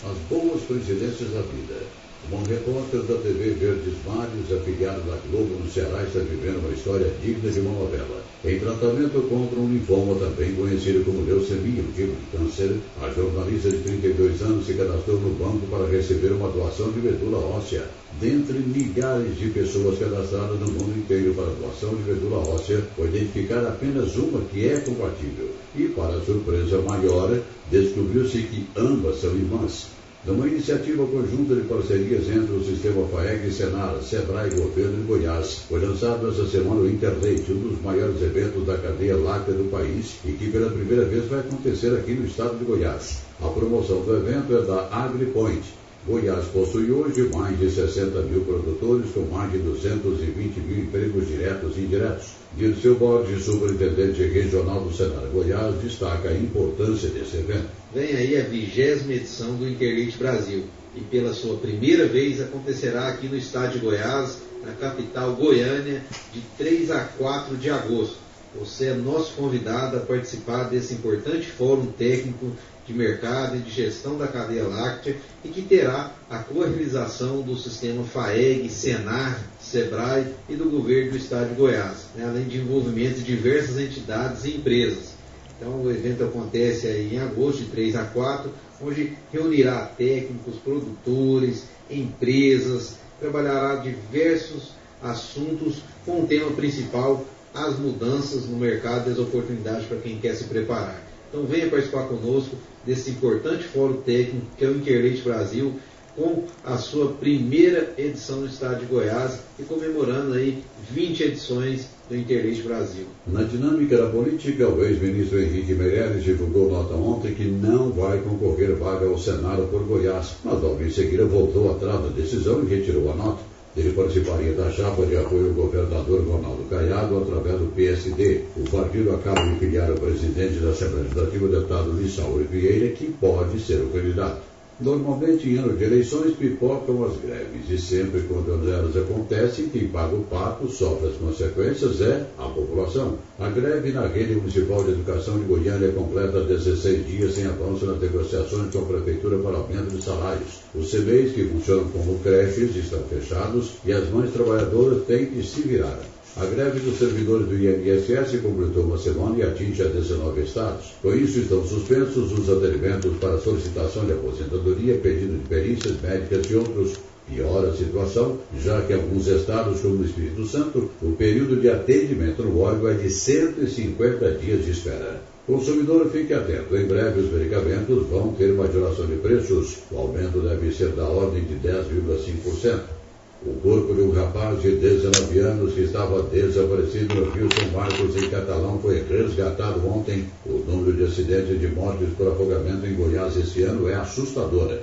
[0.08, 1.84] As boas coincidências da vida.
[2.32, 7.12] Um repórter da TV Verdes Mares, afiliado da Globo no Ceará, está vivendo uma história
[7.24, 8.22] digna de uma novela.
[8.46, 13.72] Em tratamento contra um linfoma também conhecido como leucemia, um tipo de câncer, a jornalista
[13.72, 17.90] de 32 anos se cadastrou no banco para receber uma doação de medula óssea.
[18.22, 23.70] Dentre milhares de pessoas cadastradas no mundo inteiro para doação de medula óssea, foi identificada
[23.70, 25.50] apenas uma que é compatível.
[25.76, 27.36] E, para surpresa maior,
[27.72, 29.98] descobriu-se que ambas são irmãs.
[30.26, 35.64] Numa iniciativa conjunta de parcerias entre o Sistema FAEG, Senar, Sebrae e Governo de Goiás,
[35.70, 40.18] foi lançado essa semana o Interleite, um dos maiores eventos da cadeia láctea do país
[40.26, 43.22] e que pela primeira vez vai acontecer aqui no estado de Goiás.
[43.42, 45.64] A promoção do evento é da AgriPoint,
[46.08, 51.78] Goiás possui hoje mais de 60 mil produtores com mais de 220 mil empregos diretos
[51.78, 52.34] e indiretos.
[52.58, 57.70] Dirceu Borges, superintendente regional do Senado Goiás, destaca a importância desse evento.
[57.94, 60.64] Vem aí a vigésima edição do Interlite Brasil
[60.96, 66.02] e pela sua primeira vez acontecerá aqui no estado de Goiás, na capital Goiânia,
[66.34, 68.18] de 3 a 4 de agosto.
[68.56, 72.52] Você é nosso convidado a participar desse importante fórum técnico
[72.88, 78.04] de mercado e de gestão da cadeia láctea e que terá a co-realização do sistema
[78.04, 83.24] FAEG, Senar, SEBRAE e do governo do estado de Goiás, né, além de envolvimento de
[83.24, 85.14] diversas entidades e empresas.
[85.56, 92.96] Então o evento acontece em agosto, de 3 a 4, onde reunirá técnicos, produtores, empresas,
[93.20, 94.72] trabalhará diversos
[95.04, 100.36] assuntos com o tema principal as mudanças no mercado e as oportunidades para quem quer
[100.36, 101.04] se preparar.
[101.30, 105.74] Então venha participar conosco desse importante fórum técnico que é o Interleite Brasil,
[106.16, 112.18] com a sua primeira edição no estado de Goiás e comemorando aí 20 edições do
[112.18, 113.06] Interleite Brasil.
[113.28, 118.76] Na dinâmica da política, o ex-ministro Henrique Meirelles divulgou nota ontem que não vai concorrer
[118.76, 123.12] vaga ao Senado por Goiás, mas logo em seguida voltou atrás da decisão e retirou
[123.12, 123.59] a nota.
[123.78, 128.46] Ele participaria da chapa de apoio ao governador Ronaldo Caiado através do PSD.
[128.58, 133.06] O partido acaba de filiar o presidente da Assembleia Legislativa, o deputado Lissauro Vieira, que
[133.12, 134.49] pode ser o candidato.
[134.80, 140.16] Normalmente, em ano de eleições, pipocam as greves, e sempre quando elas acontecem, quem paga
[140.16, 143.18] o pato sofre as consequências é a população.
[143.38, 148.00] A greve na rede municipal de educação de Goiânia completa 16 dias sem avanço nas
[148.00, 150.62] negociações com a prefeitura para aumento de salários.
[150.74, 155.60] Os CBEs, que funcionam como creches, estão fechados e as mães trabalhadoras têm que se
[155.62, 156.00] virar.
[156.38, 160.94] A greve dos servidores do INSS completou uma semana e atinge a 19 estados.
[161.02, 166.56] Com isso, estão suspensos os atendimentos para solicitação de aposentadoria, pedido de perícias médicas e
[166.56, 166.98] outros.
[167.28, 172.42] Piora a situação, já que alguns estados, como o Espírito Santo, o período de atendimento
[172.42, 175.22] no órgão é de 150 dias de espera.
[175.46, 176.76] Consumidor, fique atento.
[176.76, 179.78] Em breve, os medicamentos vão ter majoração de preços.
[179.92, 182.99] O aumento deve ser da ordem de 10,5%.
[183.46, 188.18] O corpo de um rapaz de 19 anos que estava desaparecido no Rio São Marcos,
[188.18, 190.26] em Catalão, foi resgatado ontem.
[190.46, 194.78] O número de acidentes de mortes por afogamento em Goiás esse ano é assustador.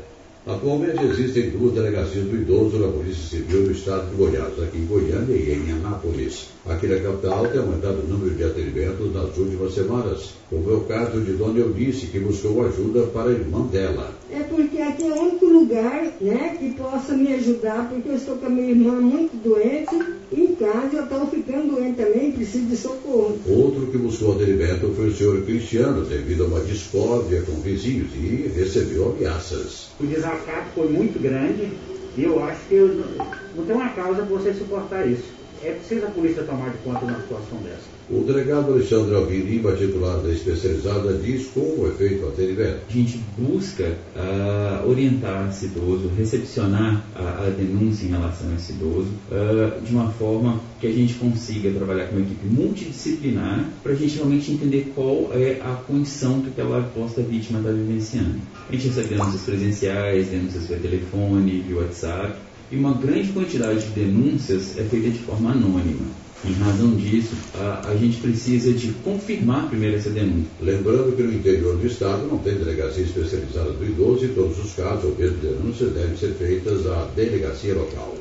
[0.47, 4.87] Atualmente existem duas delegacias do idoso da Polícia Civil do Estado de Goiás, aqui em
[4.87, 6.51] Goiânia e em Anápolis.
[6.65, 10.81] Aqui na capital tem aumentado o número de atendimentos nas últimas semanas, como é o
[10.83, 14.15] caso de Dona Eunice, que buscou ajuda para a irmã dela.
[14.31, 18.37] É porque aqui é o único lugar né, que possa me ajudar, porque eu estou
[18.37, 19.99] com a minha irmã muito doente,
[20.31, 23.39] em estou ficando doente também, preciso de socorro.
[23.47, 28.51] Outro que buscou atendimento foi o senhor Cristiano, devido a uma discórdia com vizinhos, e
[28.55, 29.91] recebeu ameaças.
[30.01, 31.73] O desacato foi muito grande
[32.17, 35.25] e eu acho que eu não, não tem uma causa para você suportar isso.
[35.63, 37.96] É preciso a polícia tomar de conta numa situação dessa.
[38.09, 42.79] O delegado Alexandre Alvirim, titular da especializada, diz como o atendimento.
[42.89, 48.75] A gente busca uh, orientar esse idoso, recepcionar a, a, denúncia em relação a esse
[48.75, 53.91] idoso, uh, de uma forma que a gente consiga trabalhar com uma equipe multidisciplinar para
[53.91, 58.37] a gente realmente entender qual é a condição que aquela posta vítima está vivenciando.
[58.69, 62.39] A gente recebe denúncias presenciais, denúncias via telefone, via WhatsApp,
[62.71, 66.26] e uma grande quantidade de denúncias é feita de forma anônima.
[66.45, 70.51] Em razão disso, a, a, gente precisa de confirmar primeiro essa denúncia.
[70.61, 74.73] Lembrando que no interior do Estado não tem delegacia especializada do idoso e todos os
[74.75, 78.15] casos ou mesmo denúncias devem ser feitas à delegacia local.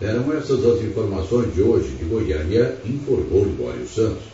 [0.00, 4.24] Eram essas as informações de hoje de Goiânia, informou Libório Santos.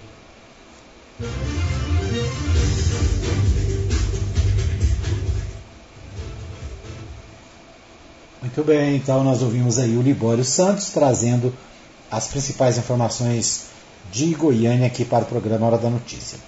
[8.41, 11.53] Muito bem, então nós ouvimos aí o Libório Santos trazendo
[12.11, 13.67] as principais informações
[14.11, 16.39] de Goiânia aqui para o programa Hora da Notícia.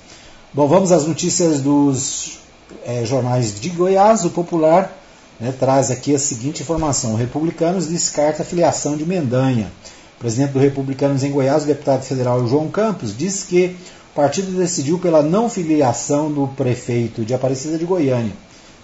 [0.52, 2.38] Bom, vamos às notícias dos
[2.84, 4.24] é, jornais de Goiás.
[4.24, 4.92] O Popular
[5.38, 9.70] né, traz aqui a seguinte informação: Republicanos descarta a filiação de Mendanha.
[10.16, 13.76] O presidente do Republicanos em Goiás, o deputado federal João Campos, disse que
[14.12, 18.32] o partido decidiu pela não filiação do prefeito de Aparecida de Goiânia,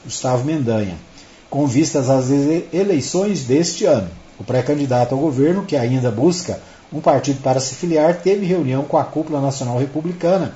[0.05, 0.97] Gustavo Mendanha,
[1.51, 2.31] com vistas às
[2.73, 4.09] eleições deste ano.
[4.39, 6.61] O pré-candidato ao governo, que ainda busca
[6.93, 10.55] um partido para se filiar, teve reunião com a cúpula nacional republicana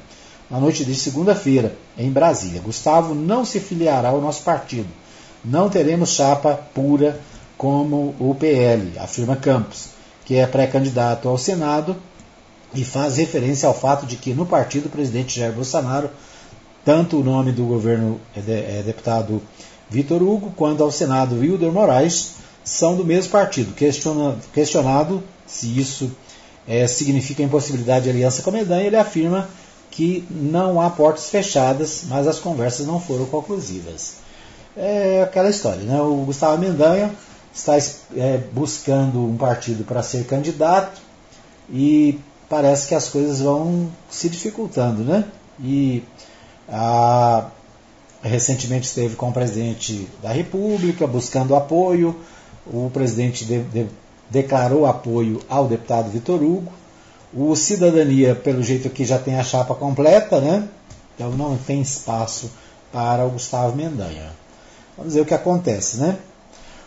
[0.51, 2.61] na noite de segunda-feira, em Brasília.
[2.61, 4.89] Gustavo não se filiará ao nosso partido.
[5.45, 7.19] Não teremos chapa pura
[7.57, 9.89] como o PL, afirma Campos,
[10.25, 11.97] que é pré-candidato ao Senado
[12.75, 16.11] e faz referência ao fato de que no partido o presidente Jair Bolsonaro,
[16.85, 18.41] tanto o nome do governo é,
[18.79, 19.43] é deputado
[19.89, 23.75] Vitor Hugo, quanto ao Senado Wilder Moraes, são do mesmo partido.
[23.75, 26.11] Questiona, questionado se isso
[26.67, 29.49] é, significa a impossibilidade de aliança com a Medanha, ele afirma
[29.91, 34.15] que não há portas fechadas, mas as conversas não foram conclusivas.
[34.77, 36.01] É aquela história, né?
[36.01, 37.15] O Gustavo Mendanha
[37.55, 40.99] está é, buscando um partido para ser candidato
[41.71, 45.27] e parece que as coisas vão se dificultando, né?
[45.63, 46.03] E
[46.67, 47.47] a,
[48.23, 52.19] recentemente esteve com o presidente da República buscando apoio,
[52.67, 53.87] o presidente de, de,
[54.31, 56.73] declarou apoio ao deputado Vitor Hugo.
[57.35, 60.69] O Cidadania, pelo jeito aqui, já tem a chapa completa, né?
[61.15, 62.51] Então não tem espaço
[62.93, 64.31] para o Gustavo Mendanha.
[64.97, 66.19] Vamos ver o que acontece, né?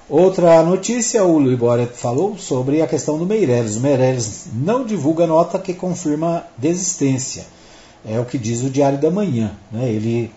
[0.08, 3.76] Outra notícia, o Libória falou sobre a questão do Meirelles.
[3.76, 7.46] O Meirelles não divulga nota que confirma desistência.
[8.08, 9.52] É o que diz o Diário da Manhã.
[9.72, 9.90] Né?
[9.90, 10.32] Ele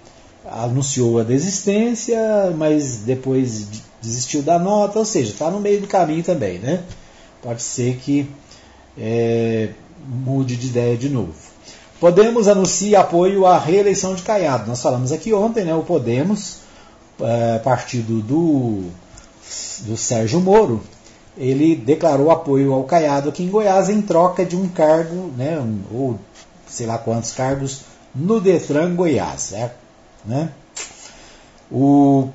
[0.50, 2.18] anunciou a desistência,
[2.56, 3.66] mas depois
[4.00, 6.82] desistiu da nota, ou seja, está no meio do caminho também, né?
[7.42, 8.28] Pode ser que
[8.96, 9.70] é,
[10.06, 11.34] mude de ideia de novo.
[12.00, 14.68] Podemos anuncia apoio à reeleição de Caiado.
[14.68, 15.74] Nós falamos aqui ontem, né?
[15.74, 16.58] O Podemos,
[17.20, 18.84] é, partido do,
[19.80, 20.80] do Sérgio Moro,
[21.36, 25.58] ele declarou apoio ao Caiado aqui em Goiás em troca de um cargo, né?
[25.58, 26.18] Um, ou
[26.66, 27.82] sei lá quantos cargos
[28.14, 29.52] no Detran Goiás,
[30.28, 30.50] né?
[31.70, 32.28] O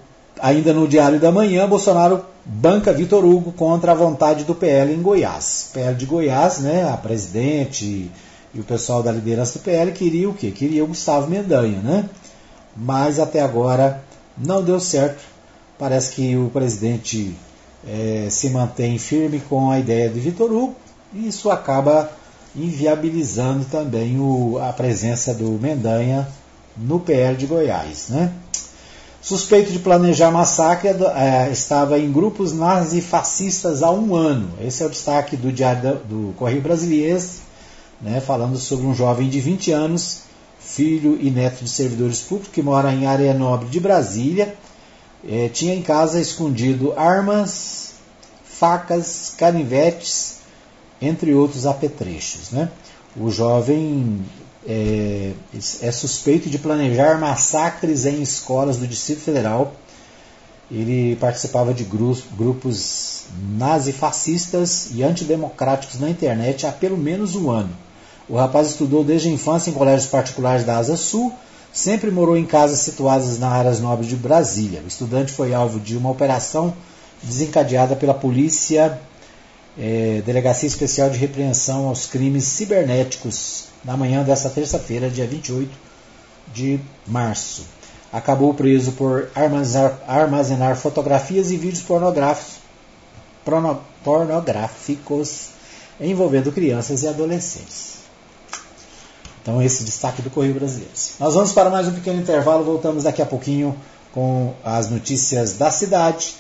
[0.44, 5.02] Ainda no Diário da Manhã, Bolsonaro banca Vitor Hugo contra a vontade do PL em
[5.02, 5.70] Goiás.
[5.74, 8.12] PL de Goiás, né, a presidente
[8.54, 10.52] e o pessoal da liderança do PL queria o quê?
[10.52, 12.10] Queria o Gustavo Mendanha, né?
[12.76, 14.04] Mas até agora
[14.38, 15.24] não deu certo.
[15.80, 17.36] Parece que o presidente
[17.88, 20.76] é, se mantém firme com a ideia de Vitor Hugo
[21.14, 22.12] e isso acaba
[22.56, 26.28] inviabilizando também o, a presença do Mendanha
[26.78, 28.34] no PL de Goiás, né?
[29.24, 34.52] suspeito de planejar massacre, é, estava em grupos nazifascistas há um ano.
[34.62, 37.24] Esse é o destaque do Diário do Correio Brasileiro,
[38.02, 40.24] né, falando sobre um jovem de 20 anos,
[40.60, 44.56] filho e neto de servidores públicos, que mora em área nobre de Brasília.
[45.26, 47.94] É, tinha em casa escondido armas,
[48.44, 50.40] facas, canivetes,
[51.02, 52.52] entre outros apetrechos.
[52.52, 52.70] Né?
[53.16, 54.22] O jovem
[54.68, 55.32] é,
[55.82, 59.74] é suspeito de planejar massacres em escolas do Distrito Federal.
[60.72, 63.24] Ele participava de grupos
[63.58, 67.72] nazifascistas e antidemocráticos na internet há pelo menos um ano.
[68.28, 71.34] O rapaz estudou desde a infância em colégios particulares da Asa Sul,
[71.72, 74.82] sempre morou em casas situadas nas áreas nobres de Brasília.
[74.84, 76.74] O estudante foi alvo de uma operação
[77.22, 79.00] desencadeada pela polícia,
[79.78, 85.72] é, Delegacia Especial de Repreensão aos Crimes Cibernéticos, na manhã desta terça-feira, dia 28
[86.54, 87.66] de março.
[88.12, 92.60] Acabou preso por armazenar, armazenar fotografias e vídeos pornográficos,
[94.04, 95.48] pornográficos
[96.00, 97.94] envolvendo crianças e adolescentes.
[99.42, 100.94] Então, esse destaque do Correio Brasileiro.
[101.20, 103.76] Nós vamos para mais um pequeno intervalo, voltamos daqui a pouquinho
[104.14, 106.36] com as notícias da cidade,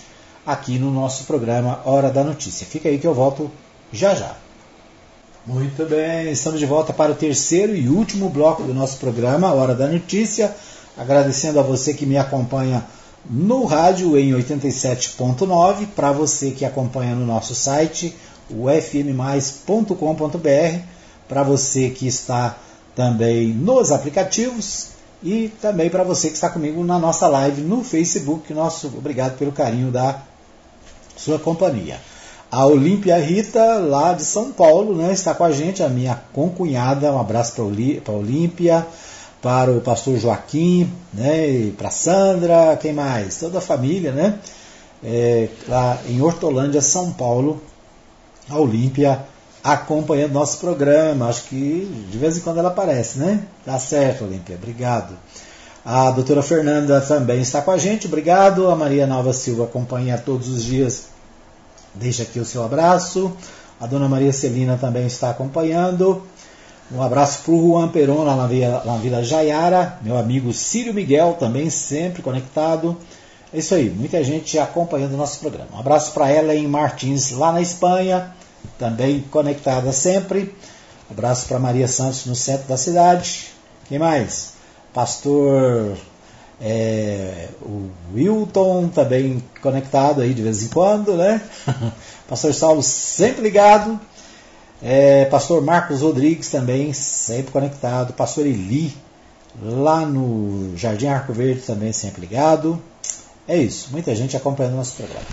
[0.46, 2.68] aqui no nosso programa Hora da Notícia.
[2.68, 3.50] Fica aí que eu volto
[3.91, 4.36] já já.
[5.46, 9.76] Muito bem, estamos de volta para o terceiro e último bloco do nosso programa Hora
[9.76, 10.56] da Notícia.
[10.98, 12.86] Agradecendo a você que me acompanha
[13.30, 18.16] no rádio em 87.9, para você que acompanha no nosso site,
[18.50, 19.96] o fmmais.com.br,
[21.28, 22.58] para você que está
[22.96, 24.89] também nos aplicativos
[25.24, 28.54] e também para você que está comigo na nossa live no Facebook.
[28.54, 30.22] Nosso obrigado pelo carinho da
[31.16, 31.99] sua companhia.
[32.51, 37.11] A Olímpia Rita, lá de São Paulo, né, está com a gente, a minha concunhada.
[37.11, 37.64] Um abraço para
[38.14, 38.86] a Olímpia
[39.41, 43.38] para o pastor Joaquim, né, para Sandra, quem mais?
[43.38, 44.39] Toda a família, né?
[45.03, 47.61] É, lá em Hortolândia, São Paulo,
[48.49, 49.26] a Olímpia
[49.64, 51.28] acompanhando nosso programa.
[51.28, 53.43] Acho que de vez em quando ela aparece, né?
[53.66, 54.55] Tá certo, Olímpia.
[54.55, 55.14] Obrigado.
[55.86, 58.07] A doutora Fernanda também está com a gente.
[58.07, 58.69] Obrigado.
[58.69, 61.07] A Maria Nova Silva acompanha todos os dias.
[61.93, 63.34] Deixa aqui o seu abraço.
[63.81, 66.23] A dona Maria Celina também está acompanhando.
[66.89, 69.97] Um abraço para o Juan Peron, lá na Vila, Vila Jaiara.
[70.01, 72.95] Meu amigo Círio Miguel, também sempre conectado.
[73.53, 75.67] É isso aí, muita gente acompanhando o nosso programa.
[75.73, 78.34] Um abraço para Ellen Martins, lá na Espanha,
[78.79, 80.55] também conectada sempre.
[81.09, 83.49] Um abraço para Maria Santos, no centro da cidade.
[83.89, 84.53] Quem mais?
[84.94, 85.98] Pastor
[86.62, 91.41] é, o Wilton, também conectado aí de vez em quando, né?
[92.28, 94.00] Pastor Saulo sempre ligado.
[94.86, 98.12] É, pastor Marcos Rodrigues também, sempre conectado.
[98.12, 98.94] Pastor Eli,
[99.62, 102.82] lá no Jardim Arco Verde, também sempre ligado.
[103.48, 105.26] É isso, muita gente acompanhando nosso programa.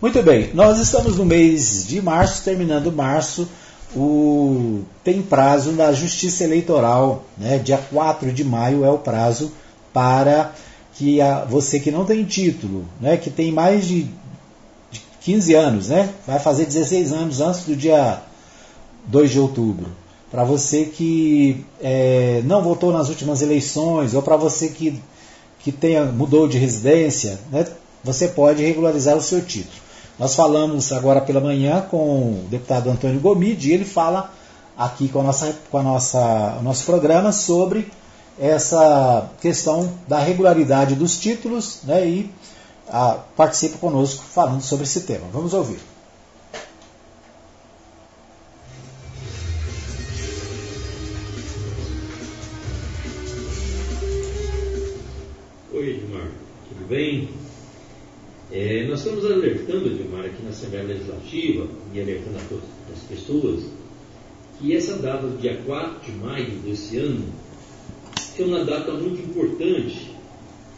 [0.00, 3.48] Muito bem, nós estamos no mês de março, terminando março.
[3.96, 7.58] O, tem prazo da Justiça Eleitoral, né?
[7.58, 9.50] dia 4 de maio é o prazo
[9.92, 10.52] para
[10.94, 13.16] que a, você que não tem título, né?
[13.16, 14.02] que tem mais de,
[14.90, 16.10] de 15 anos, né?
[16.26, 18.20] vai fazer 16 anos antes do dia
[19.06, 19.86] 2 de outubro.
[20.30, 25.00] Para você que é, não votou nas últimas eleições, ou para você que,
[25.60, 27.66] que tenha, mudou de residência, né,
[28.02, 29.85] você pode regularizar o seu título.
[30.18, 34.32] Nós falamos agora pela manhã com o deputado Antônio Gomide e ele fala
[34.76, 37.90] aqui com, a nossa, com a nossa, o nosso programa sobre
[38.38, 42.30] essa questão da regularidade dos títulos né, e
[42.88, 45.26] a, participa conosco falando sobre esse tema.
[45.32, 45.80] Vamos ouvir.
[56.86, 57.45] bem?
[58.58, 63.64] É, nós estamos alertando, Edmar, aqui na Assembleia Legislativa, e alertando a todas as pessoas,
[64.58, 67.22] que essa data do dia 4 de maio desse ano
[68.38, 70.10] é uma data muito importante,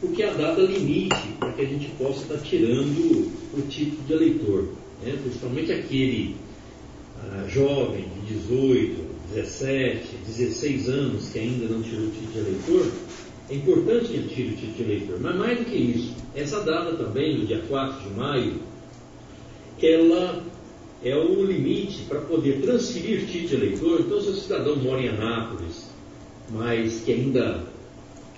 [0.00, 4.12] porque é a data limite para que a gente possa estar tirando o título de
[4.12, 4.64] eleitor,
[5.04, 5.16] né?
[5.22, 6.34] principalmente aquele
[7.22, 9.04] ah, jovem de 18,
[9.36, 12.92] 17, 16 anos que ainda não tirou o título de eleitor,
[13.51, 17.38] é importante que tire o título eleitor, mas mais do que isso, essa data também,
[17.38, 18.55] do dia 4 de maio,
[19.82, 20.42] ela
[21.03, 24.01] é o limite para poder transferir título eleitor.
[24.01, 25.88] Então, se o cidadão mora em Anápolis,
[26.51, 27.64] mas que ainda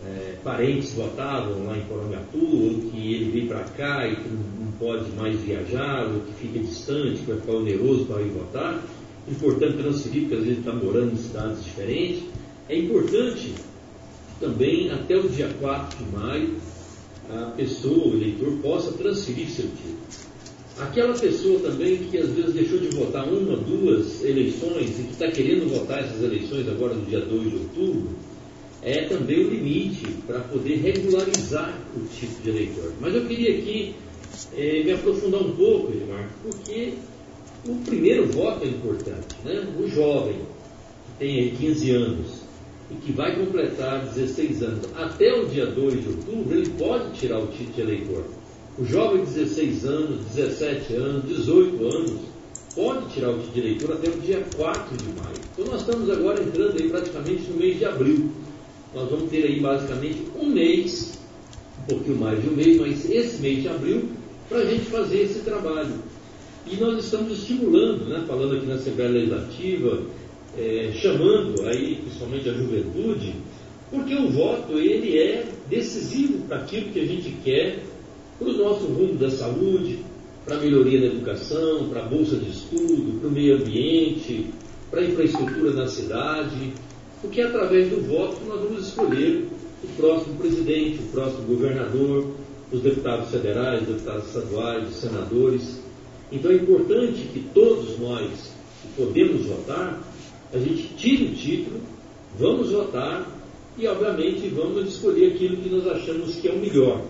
[0.07, 4.71] é, parentes votavam lá em Porangatu, ou que ele veio para cá e que não
[4.79, 8.81] pode mais viajar, ou que fica distante, que vai ficar oneroso para ir votar,
[9.29, 12.23] importante transferir, porque às vezes está morando em cidades diferentes.
[12.69, 13.55] É importante
[14.41, 16.57] também até o dia 4 de maio
[17.31, 19.99] a pessoa, o eleitor, possa transferir seu título.
[20.79, 25.31] Aquela pessoa também que às vezes deixou de votar uma, duas eleições e que está
[25.31, 28.09] querendo votar essas eleições agora no dia 2 de outubro,
[28.83, 32.93] é também o limite para poder regularizar o título de eleitor.
[32.99, 33.95] Mas eu queria aqui
[34.57, 36.95] é, me aprofundar um pouco, Edmar, porque
[37.69, 39.37] o primeiro voto é importante.
[39.45, 39.69] Né?
[39.79, 42.50] O jovem, que tem 15 anos,
[42.91, 47.39] e que vai completar 16 anos até o dia 2 de outubro, ele pode tirar
[47.39, 48.25] o título de eleitor.
[48.79, 52.21] O jovem de 16 anos, 17 anos, 18 anos,
[52.75, 55.37] pode tirar o título de eleitor até o dia 4 de maio.
[55.53, 58.31] Então nós estamos agora entrando aí praticamente no mês de abril.
[58.95, 61.19] Nós vamos ter aí basicamente um mês,
[61.83, 64.09] um pouquinho mais de um mês, mas esse mês de abril,
[64.49, 65.95] para a gente fazer esse trabalho.
[66.67, 70.03] E nós estamos estimulando, né, falando aqui na Assembleia Legislativa,
[70.61, 73.35] é, chamando aí principalmente a juventude,
[73.91, 77.83] porque o voto ele é decisivo para aquilo que a gente quer,
[78.39, 80.01] para o nosso rumo da saúde,
[80.45, 84.47] para a melhoria da educação, para a bolsa de estudo, para o meio ambiente,
[84.91, 86.73] para a infraestrutura na cidade,
[87.23, 89.49] porque é através do voto que nós vamos escolher
[89.83, 92.27] o próximo presidente, o próximo governador,
[92.71, 95.81] os deputados federais, deputados estaduais, os senadores.
[96.31, 98.53] Então é importante que todos nós
[98.83, 100.01] que podemos votar,
[100.53, 101.81] a gente tire o título,
[102.39, 103.27] vamos votar
[103.79, 107.03] e, obviamente, vamos escolher aquilo que nós achamos que é o melhor.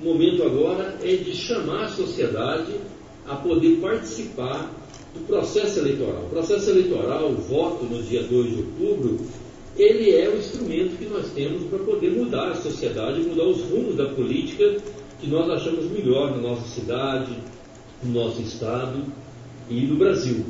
[0.00, 2.72] O momento agora é de chamar a sociedade
[3.26, 4.72] a poder participar
[5.14, 6.24] do processo eleitoral.
[6.26, 9.18] O processo eleitoral, o voto no dia 2 de outubro,
[9.76, 13.94] ele é o instrumento que nós temos para poder mudar a sociedade, mudar os rumos
[13.96, 14.76] da política
[15.20, 17.36] que nós achamos melhor na nossa cidade,
[18.02, 19.04] no nosso estado
[19.70, 20.44] e no Brasil.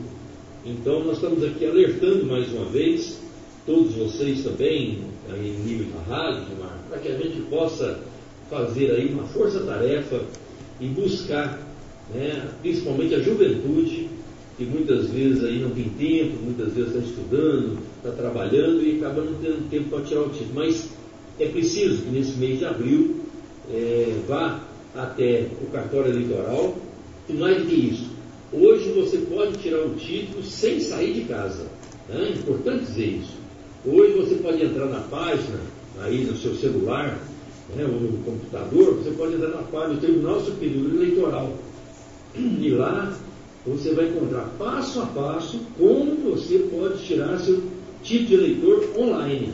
[0.64, 3.18] Então, nós estamos aqui alertando mais uma vez,
[3.64, 4.98] todos vocês também,
[5.30, 6.46] aí em nível da rádio,
[6.88, 8.00] para que a gente possa
[8.50, 10.20] fazer aí uma força-tarefa
[10.80, 11.60] e buscar,
[12.14, 14.08] né, principalmente a juventude,
[14.56, 19.22] que muitas vezes aí não tem tempo, muitas vezes está estudando, está trabalhando e acaba
[19.22, 20.50] não tendo tempo para tirar o título.
[20.54, 20.90] Mas
[21.38, 23.20] é preciso que nesse mês de abril
[23.70, 24.60] é, vá
[24.96, 26.76] até o cartório eleitoral
[27.28, 28.07] e mais do que isso,
[28.52, 31.66] hoje você pode tirar o título sem sair de casa.
[32.08, 32.28] Né?
[32.28, 33.36] É importante dizer isso.
[33.86, 35.60] Hoje você pode entrar na página,
[36.00, 37.18] aí no seu celular,
[37.74, 41.52] né, ou no computador, você pode entrar na página do Tribunal Superior Eleitoral.
[42.34, 43.16] E lá
[43.66, 47.62] você vai encontrar passo a passo como você pode tirar seu
[48.02, 49.52] título de eleitor online.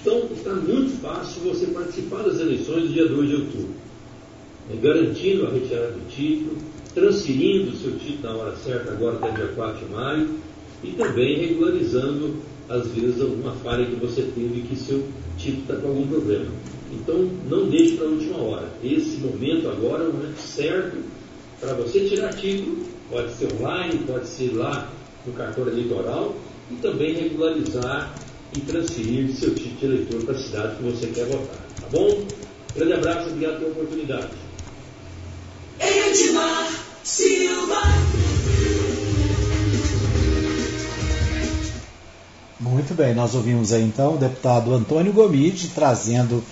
[0.00, 3.68] Então, está muito fácil você participar das eleições do dia 2 de outubro,
[4.70, 6.56] né, garantindo a retirada do título,
[6.98, 10.28] transferindo o seu título na hora certa, agora até dia 4 de maio,
[10.82, 12.36] e também regularizando,
[12.68, 15.04] às vezes, alguma falha que você teve que seu
[15.36, 16.46] título está com algum problema.
[16.92, 18.68] Então, não deixe para a última hora.
[18.82, 20.96] Esse momento agora é o momento certo
[21.60, 24.90] para você tirar título pode ser online, pode ser lá
[25.26, 26.36] no cartório eleitoral
[26.70, 28.14] e também regularizar
[28.56, 31.66] e transferir seu título de eleitor para a cidade que você quer votar.
[31.80, 32.24] Tá bom?
[32.76, 34.28] Grande abraço, obrigado pela oportunidade.
[35.80, 37.80] Edmar Silva.
[42.60, 46.44] Muito bem, nós ouvimos aí então o deputado Antônio Gomide trazendo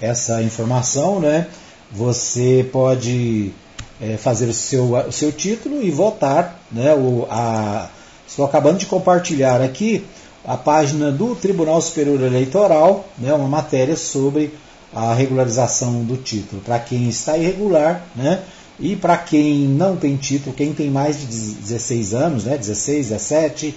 [0.00, 1.48] essa informação, né?
[1.92, 3.52] Você pode
[4.00, 6.58] é, fazer o seu, o seu título e votar.
[6.72, 7.90] Né, o, a,
[8.26, 10.06] estou acabando de compartilhar aqui
[10.42, 14.54] a página do Tribunal Superior Eleitoral, né, uma matéria sobre
[14.94, 16.62] a regularização do título.
[16.62, 18.42] Para quem está irregular, né,
[18.78, 23.74] e para quem não tem título, quem tem mais de 16 anos, né, 16, 17,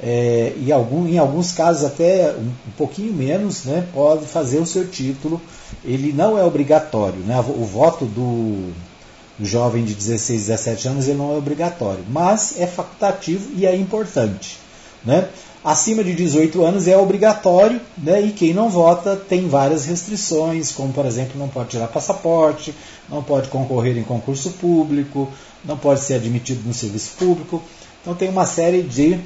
[0.00, 4.66] é, e algum, em alguns casos até um, um, pouquinho menos, né, pode fazer o
[4.66, 5.40] seu título.
[5.84, 7.18] Ele não é obrigatório.
[7.20, 8.72] Né, o voto do,
[9.40, 14.58] jovem de 16, 17 anos ele não é obrigatório, mas é facultativo e é importante.
[15.04, 15.28] Né?
[15.66, 18.22] Acima de 18 anos é obrigatório né?
[18.22, 22.72] e quem não vota tem várias restrições, como por exemplo não pode tirar passaporte,
[23.08, 25.28] não pode concorrer em concurso público,
[25.64, 27.60] não pode ser admitido no serviço público.
[28.00, 29.18] Então tem uma série de,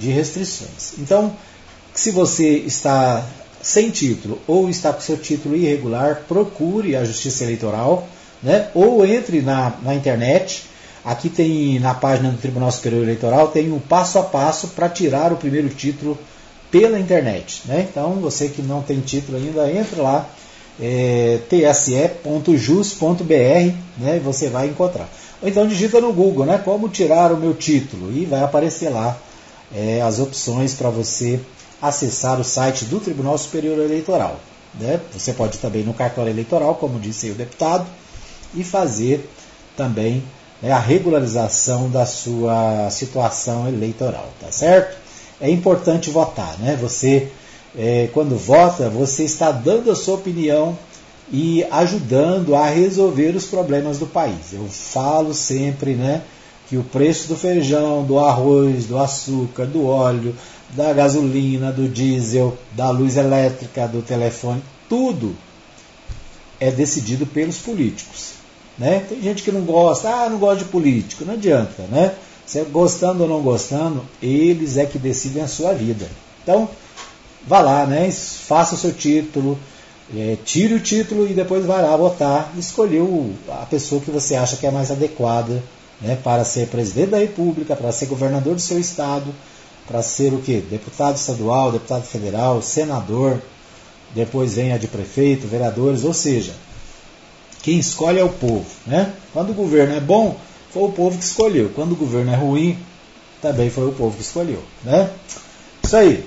[0.00, 0.94] de restrições.
[0.96, 1.36] Então,
[1.92, 3.22] se você está
[3.60, 8.08] sem título ou está com seu título irregular, procure a Justiça Eleitoral
[8.42, 8.70] né?
[8.72, 10.64] ou entre na, na internet.
[11.04, 15.32] Aqui tem na página do Tribunal Superior Eleitoral tem um passo a passo para tirar
[15.32, 16.18] o primeiro título
[16.70, 17.62] pela internet.
[17.66, 17.86] Né?
[17.88, 20.26] Então você que não tem título ainda, entra lá
[20.80, 23.24] é, tse.jus.br
[23.98, 25.08] né, você vai encontrar.
[25.42, 29.16] Ou então digita no Google, né, como tirar o meu título e vai aparecer lá
[29.74, 31.38] é, as opções para você
[31.82, 34.40] acessar o site do Tribunal Superior Eleitoral.
[34.80, 35.00] Né?
[35.12, 37.86] Você pode também no cartório eleitoral, como disse o deputado,
[38.54, 39.28] e fazer
[39.76, 40.22] também
[40.64, 44.96] né, a regularização da sua situação eleitoral, tá certo?
[45.40, 46.78] É importante votar, né?
[46.80, 47.28] Você,
[47.76, 50.78] é, quando vota, você está dando a sua opinião
[51.30, 54.52] e ajudando a resolver os problemas do país.
[54.52, 56.22] Eu falo sempre, né?
[56.68, 60.34] que o preço do feijão, do arroz, do açúcar, do óleo,
[60.70, 65.36] da gasolina, do diesel, da luz elétrica, do telefone, tudo
[66.58, 68.33] é decidido pelos políticos.
[68.78, 69.04] Né?
[69.08, 72.14] Tem gente que não gosta, ah, não gosta de político, não adianta, né?
[72.44, 76.06] Você gostando ou não gostando, eles é que decidem a sua vida.
[76.42, 76.68] Então,
[77.46, 78.10] vá lá, né?
[78.10, 79.58] Faça o seu título,
[80.14, 84.34] é, tire o título e depois vai lá votar, escolher o, a pessoa que você
[84.34, 85.62] acha que é mais adequada
[86.00, 89.34] né, para ser presidente da República, para ser governador do seu estado,
[89.86, 90.60] para ser o que?
[90.60, 93.40] Deputado estadual, deputado federal, senador,
[94.14, 96.52] depois vem a de prefeito, vereadores, ou seja,
[97.64, 98.66] quem escolhe é o povo.
[98.86, 99.10] Né?
[99.32, 100.36] Quando o governo é bom,
[100.70, 101.70] foi o povo que escolheu.
[101.74, 102.78] Quando o governo é ruim,
[103.40, 104.62] também foi o povo que escolheu.
[104.84, 105.10] Né?
[105.82, 106.24] Isso aí.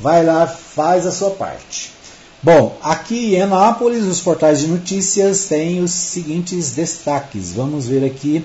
[0.00, 1.92] Vai lá, faz a sua parte.
[2.42, 7.52] Bom, aqui em Anápolis, os portais de notícias têm os seguintes destaques.
[7.52, 8.44] Vamos ver aqui.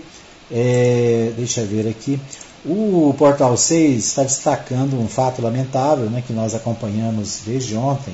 [0.51, 2.19] É, deixa eu ver aqui.
[2.65, 8.13] O Portal 6 está destacando um fato lamentável né, que nós acompanhamos desde ontem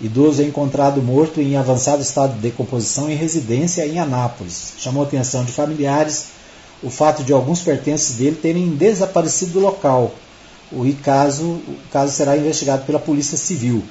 [0.00, 4.74] Idoso é encontrado morto em avançado estado de decomposição em residência em Anápolis.
[4.78, 6.26] Chamou a atenção de familiares
[6.82, 10.12] o fato de alguns pertences dele terem desaparecido do local.
[10.70, 13.82] O caso, o caso será investigado pela Polícia Civil.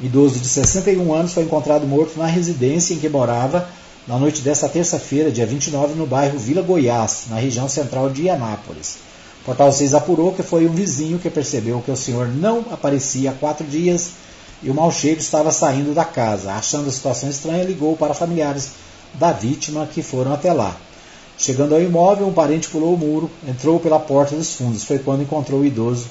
[0.00, 3.68] Idoso de 61 anos foi encontrado morto na residência em que morava
[4.06, 8.98] na noite desta terça-feira, dia 29, no bairro Vila Goiás, na região central de Anápolis.
[9.42, 13.30] O Portal 6 apurou que foi um vizinho que percebeu que o senhor não aparecia
[13.30, 14.12] há quatro dias
[14.62, 16.52] e o mau cheiro estava saindo da casa.
[16.52, 18.72] Achando a situação estranha, ligou para familiares
[19.14, 20.76] da vítima que foram até lá.
[21.38, 24.84] Chegando ao imóvel, um parente pulou o muro, entrou pela porta dos fundos.
[24.84, 26.08] Foi quando encontrou o idoso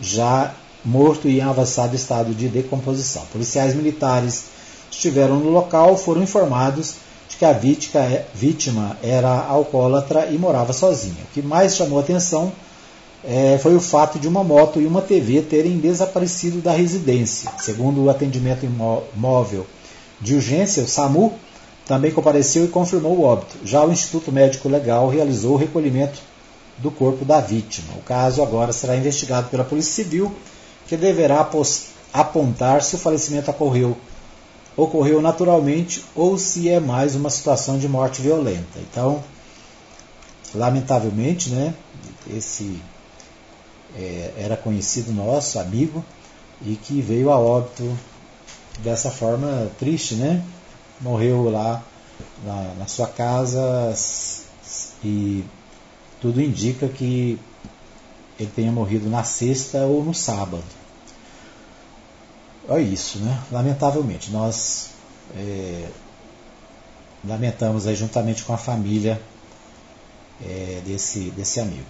[0.00, 3.24] já morto e em avançado estado de decomposição.
[3.32, 4.44] Policiais militares
[4.90, 6.94] estiveram no local, foram informados
[7.28, 11.24] de que a vítima era alcoólatra e morava sozinha.
[11.24, 12.52] O que mais chamou atenção
[13.24, 17.50] é, foi o fato de uma moto e uma TV terem desaparecido da residência.
[17.58, 18.66] Segundo o atendimento
[19.14, 19.66] móvel
[20.20, 21.34] de urgência, o SAMU
[21.86, 23.56] também compareceu e confirmou o óbito.
[23.64, 26.20] Já o Instituto Médico Legal realizou o recolhimento
[26.78, 27.94] do corpo da vítima.
[27.96, 30.32] O caso agora será investigado pela Polícia Civil,
[30.86, 31.48] que deverá
[32.12, 33.96] apontar se o falecimento ocorreu,
[34.76, 38.78] ocorreu naturalmente ou se é mais uma situação de morte violenta.
[38.78, 39.22] Então,
[40.54, 41.74] lamentavelmente, né,
[42.30, 42.80] esse
[43.96, 46.04] é, era conhecido nosso, amigo,
[46.62, 47.96] e que veio a óbito
[48.78, 50.42] dessa forma triste, né?
[51.00, 51.82] Morreu lá
[52.44, 53.94] na, na sua casa
[55.02, 55.44] e
[56.20, 57.38] tudo indica que
[58.38, 60.62] ele tenha morrido na sexta ou no sábado.
[62.68, 63.40] É isso, né?
[63.50, 64.90] Lamentavelmente, nós
[65.34, 65.88] é,
[67.24, 69.20] lamentamos aí juntamente com a família
[70.44, 71.86] é, desse, desse amigo.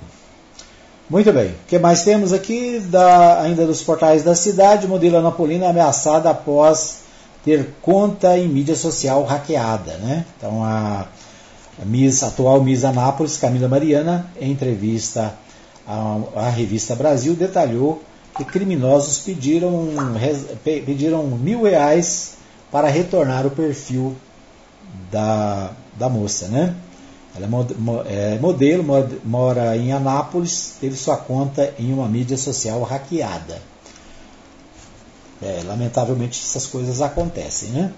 [1.10, 1.48] Muito bem.
[1.52, 2.80] O que mais temos aqui?
[2.80, 4.86] Da, ainda dos portais da cidade.
[4.86, 6.98] Modelo Anapolina ameaçada após
[7.42, 9.94] ter conta em mídia social hackeada.
[9.94, 10.26] Né?
[10.36, 11.06] Então, a,
[11.80, 15.32] a Miss, atual Miss Anápolis, Camila Mariana, em entrevista
[15.86, 18.02] à, à revista Brasil, detalhou
[18.36, 19.88] que criminosos pediram,
[20.62, 22.34] pediram mil reais
[22.70, 24.14] para retornar o perfil
[25.10, 26.48] da, da moça.
[26.48, 26.74] Né?
[27.38, 27.48] Ela
[28.06, 28.84] é, é modelo,
[29.24, 33.60] mora em Anápolis, teve sua conta em uma mídia social hackeada.
[35.40, 37.92] É, lamentavelmente essas coisas acontecem, né?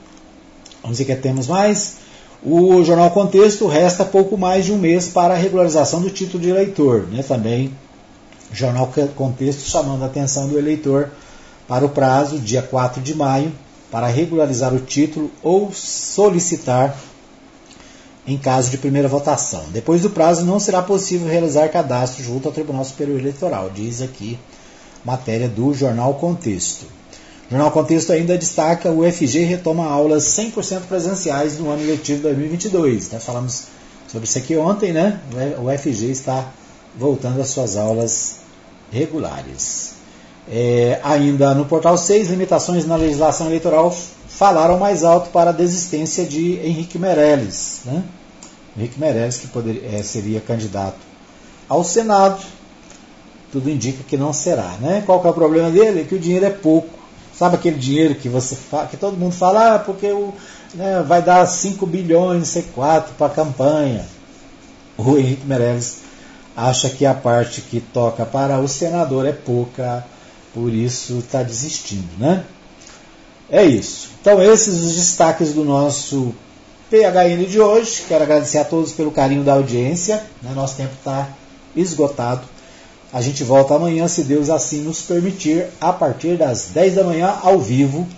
[0.82, 1.96] Vamos ver que temos mais.
[2.42, 6.48] O Jornal Contexto resta pouco mais de um mês para a regularização do título de
[6.48, 7.06] eleitor.
[7.10, 7.22] Né?
[7.22, 7.72] Também
[8.52, 11.10] Jornal Contexto chamando a atenção do eleitor
[11.68, 13.52] para o prazo, dia 4 de maio,
[13.90, 16.96] para regularizar o título ou solicitar
[18.32, 19.64] em caso de primeira votação.
[19.72, 24.38] Depois do prazo, não será possível realizar cadastro junto ao Tribunal Superior Eleitoral, diz aqui
[25.04, 26.84] matéria do Jornal Contexto.
[27.48, 33.10] O Jornal Contexto ainda destaca o UFG retoma aulas 100% presenciais no ano letivo 2022.
[33.10, 33.18] Né?
[33.18, 33.64] Falamos
[34.06, 35.18] sobre isso aqui ontem, né?
[35.58, 36.52] O UFG está
[36.96, 38.36] voltando às suas aulas
[38.92, 39.94] regulares.
[40.48, 43.94] É, ainda no portal 6, limitações na legislação eleitoral
[44.28, 47.80] falaram mais alto para a desistência de Henrique Meirelles.
[47.84, 48.02] Né?
[48.80, 50.96] Henrique Meirelles, que poderia, é, seria candidato
[51.68, 52.42] ao Senado,
[53.52, 54.76] tudo indica que não será.
[54.80, 55.02] Né?
[55.04, 56.04] Qual que é o problema dele?
[56.04, 56.98] Que o dinheiro é pouco.
[57.36, 58.56] Sabe aquele dinheiro que você
[58.90, 60.32] que todo mundo fala, ah, porque o,
[60.74, 64.06] né, vai dar 5 bilhões, C4 para a campanha.
[64.96, 65.98] O Henrique Meirelles
[66.56, 70.04] acha que a parte que toca para o senador é pouca,
[70.52, 72.08] por isso está desistindo.
[72.18, 72.44] Né?
[73.50, 74.10] É isso.
[74.20, 76.34] Então, esses os destaques do nosso
[76.90, 78.02] PHN de hoje.
[78.08, 80.24] Quero agradecer a todos pelo carinho da audiência.
[80.42, 80.50] Né?
[80.52, 81.28] Nosso tempo está
[81.76, 82.42] esgotado.
[83.12, 87.32] A gente volta amanhã, se Deus assim nos permitir, a partir das 10 da manhã,
[87.42, 88.08] ao vivo,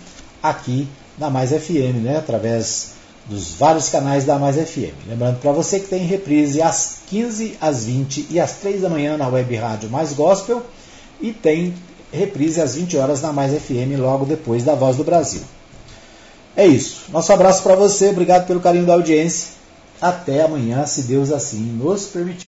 [0.42, 2.16] aqui na Mais FM, né?
[2.16, 2.92] através
[3.26, 5.06] dos vários canais da Mais FM.
[5.06, 9.18] Lembrando para você que tem reprise às 15, às 20 e às 3 da manhã
[9.18, 10.62] na web rádio Mais Gospel
[11.20, 11.74] e tem
[12.10, 15.42] reprise às 20 horas na Mais FM, logo depois da Voz do Brasil.
[16.56, 17.04] É isso.
[17.10, 19.52] Nosso abraço para você, obrigado pelo carinho da audiência.
[20.00, 22.40] Até amanhã, se Deus assim nos permitir.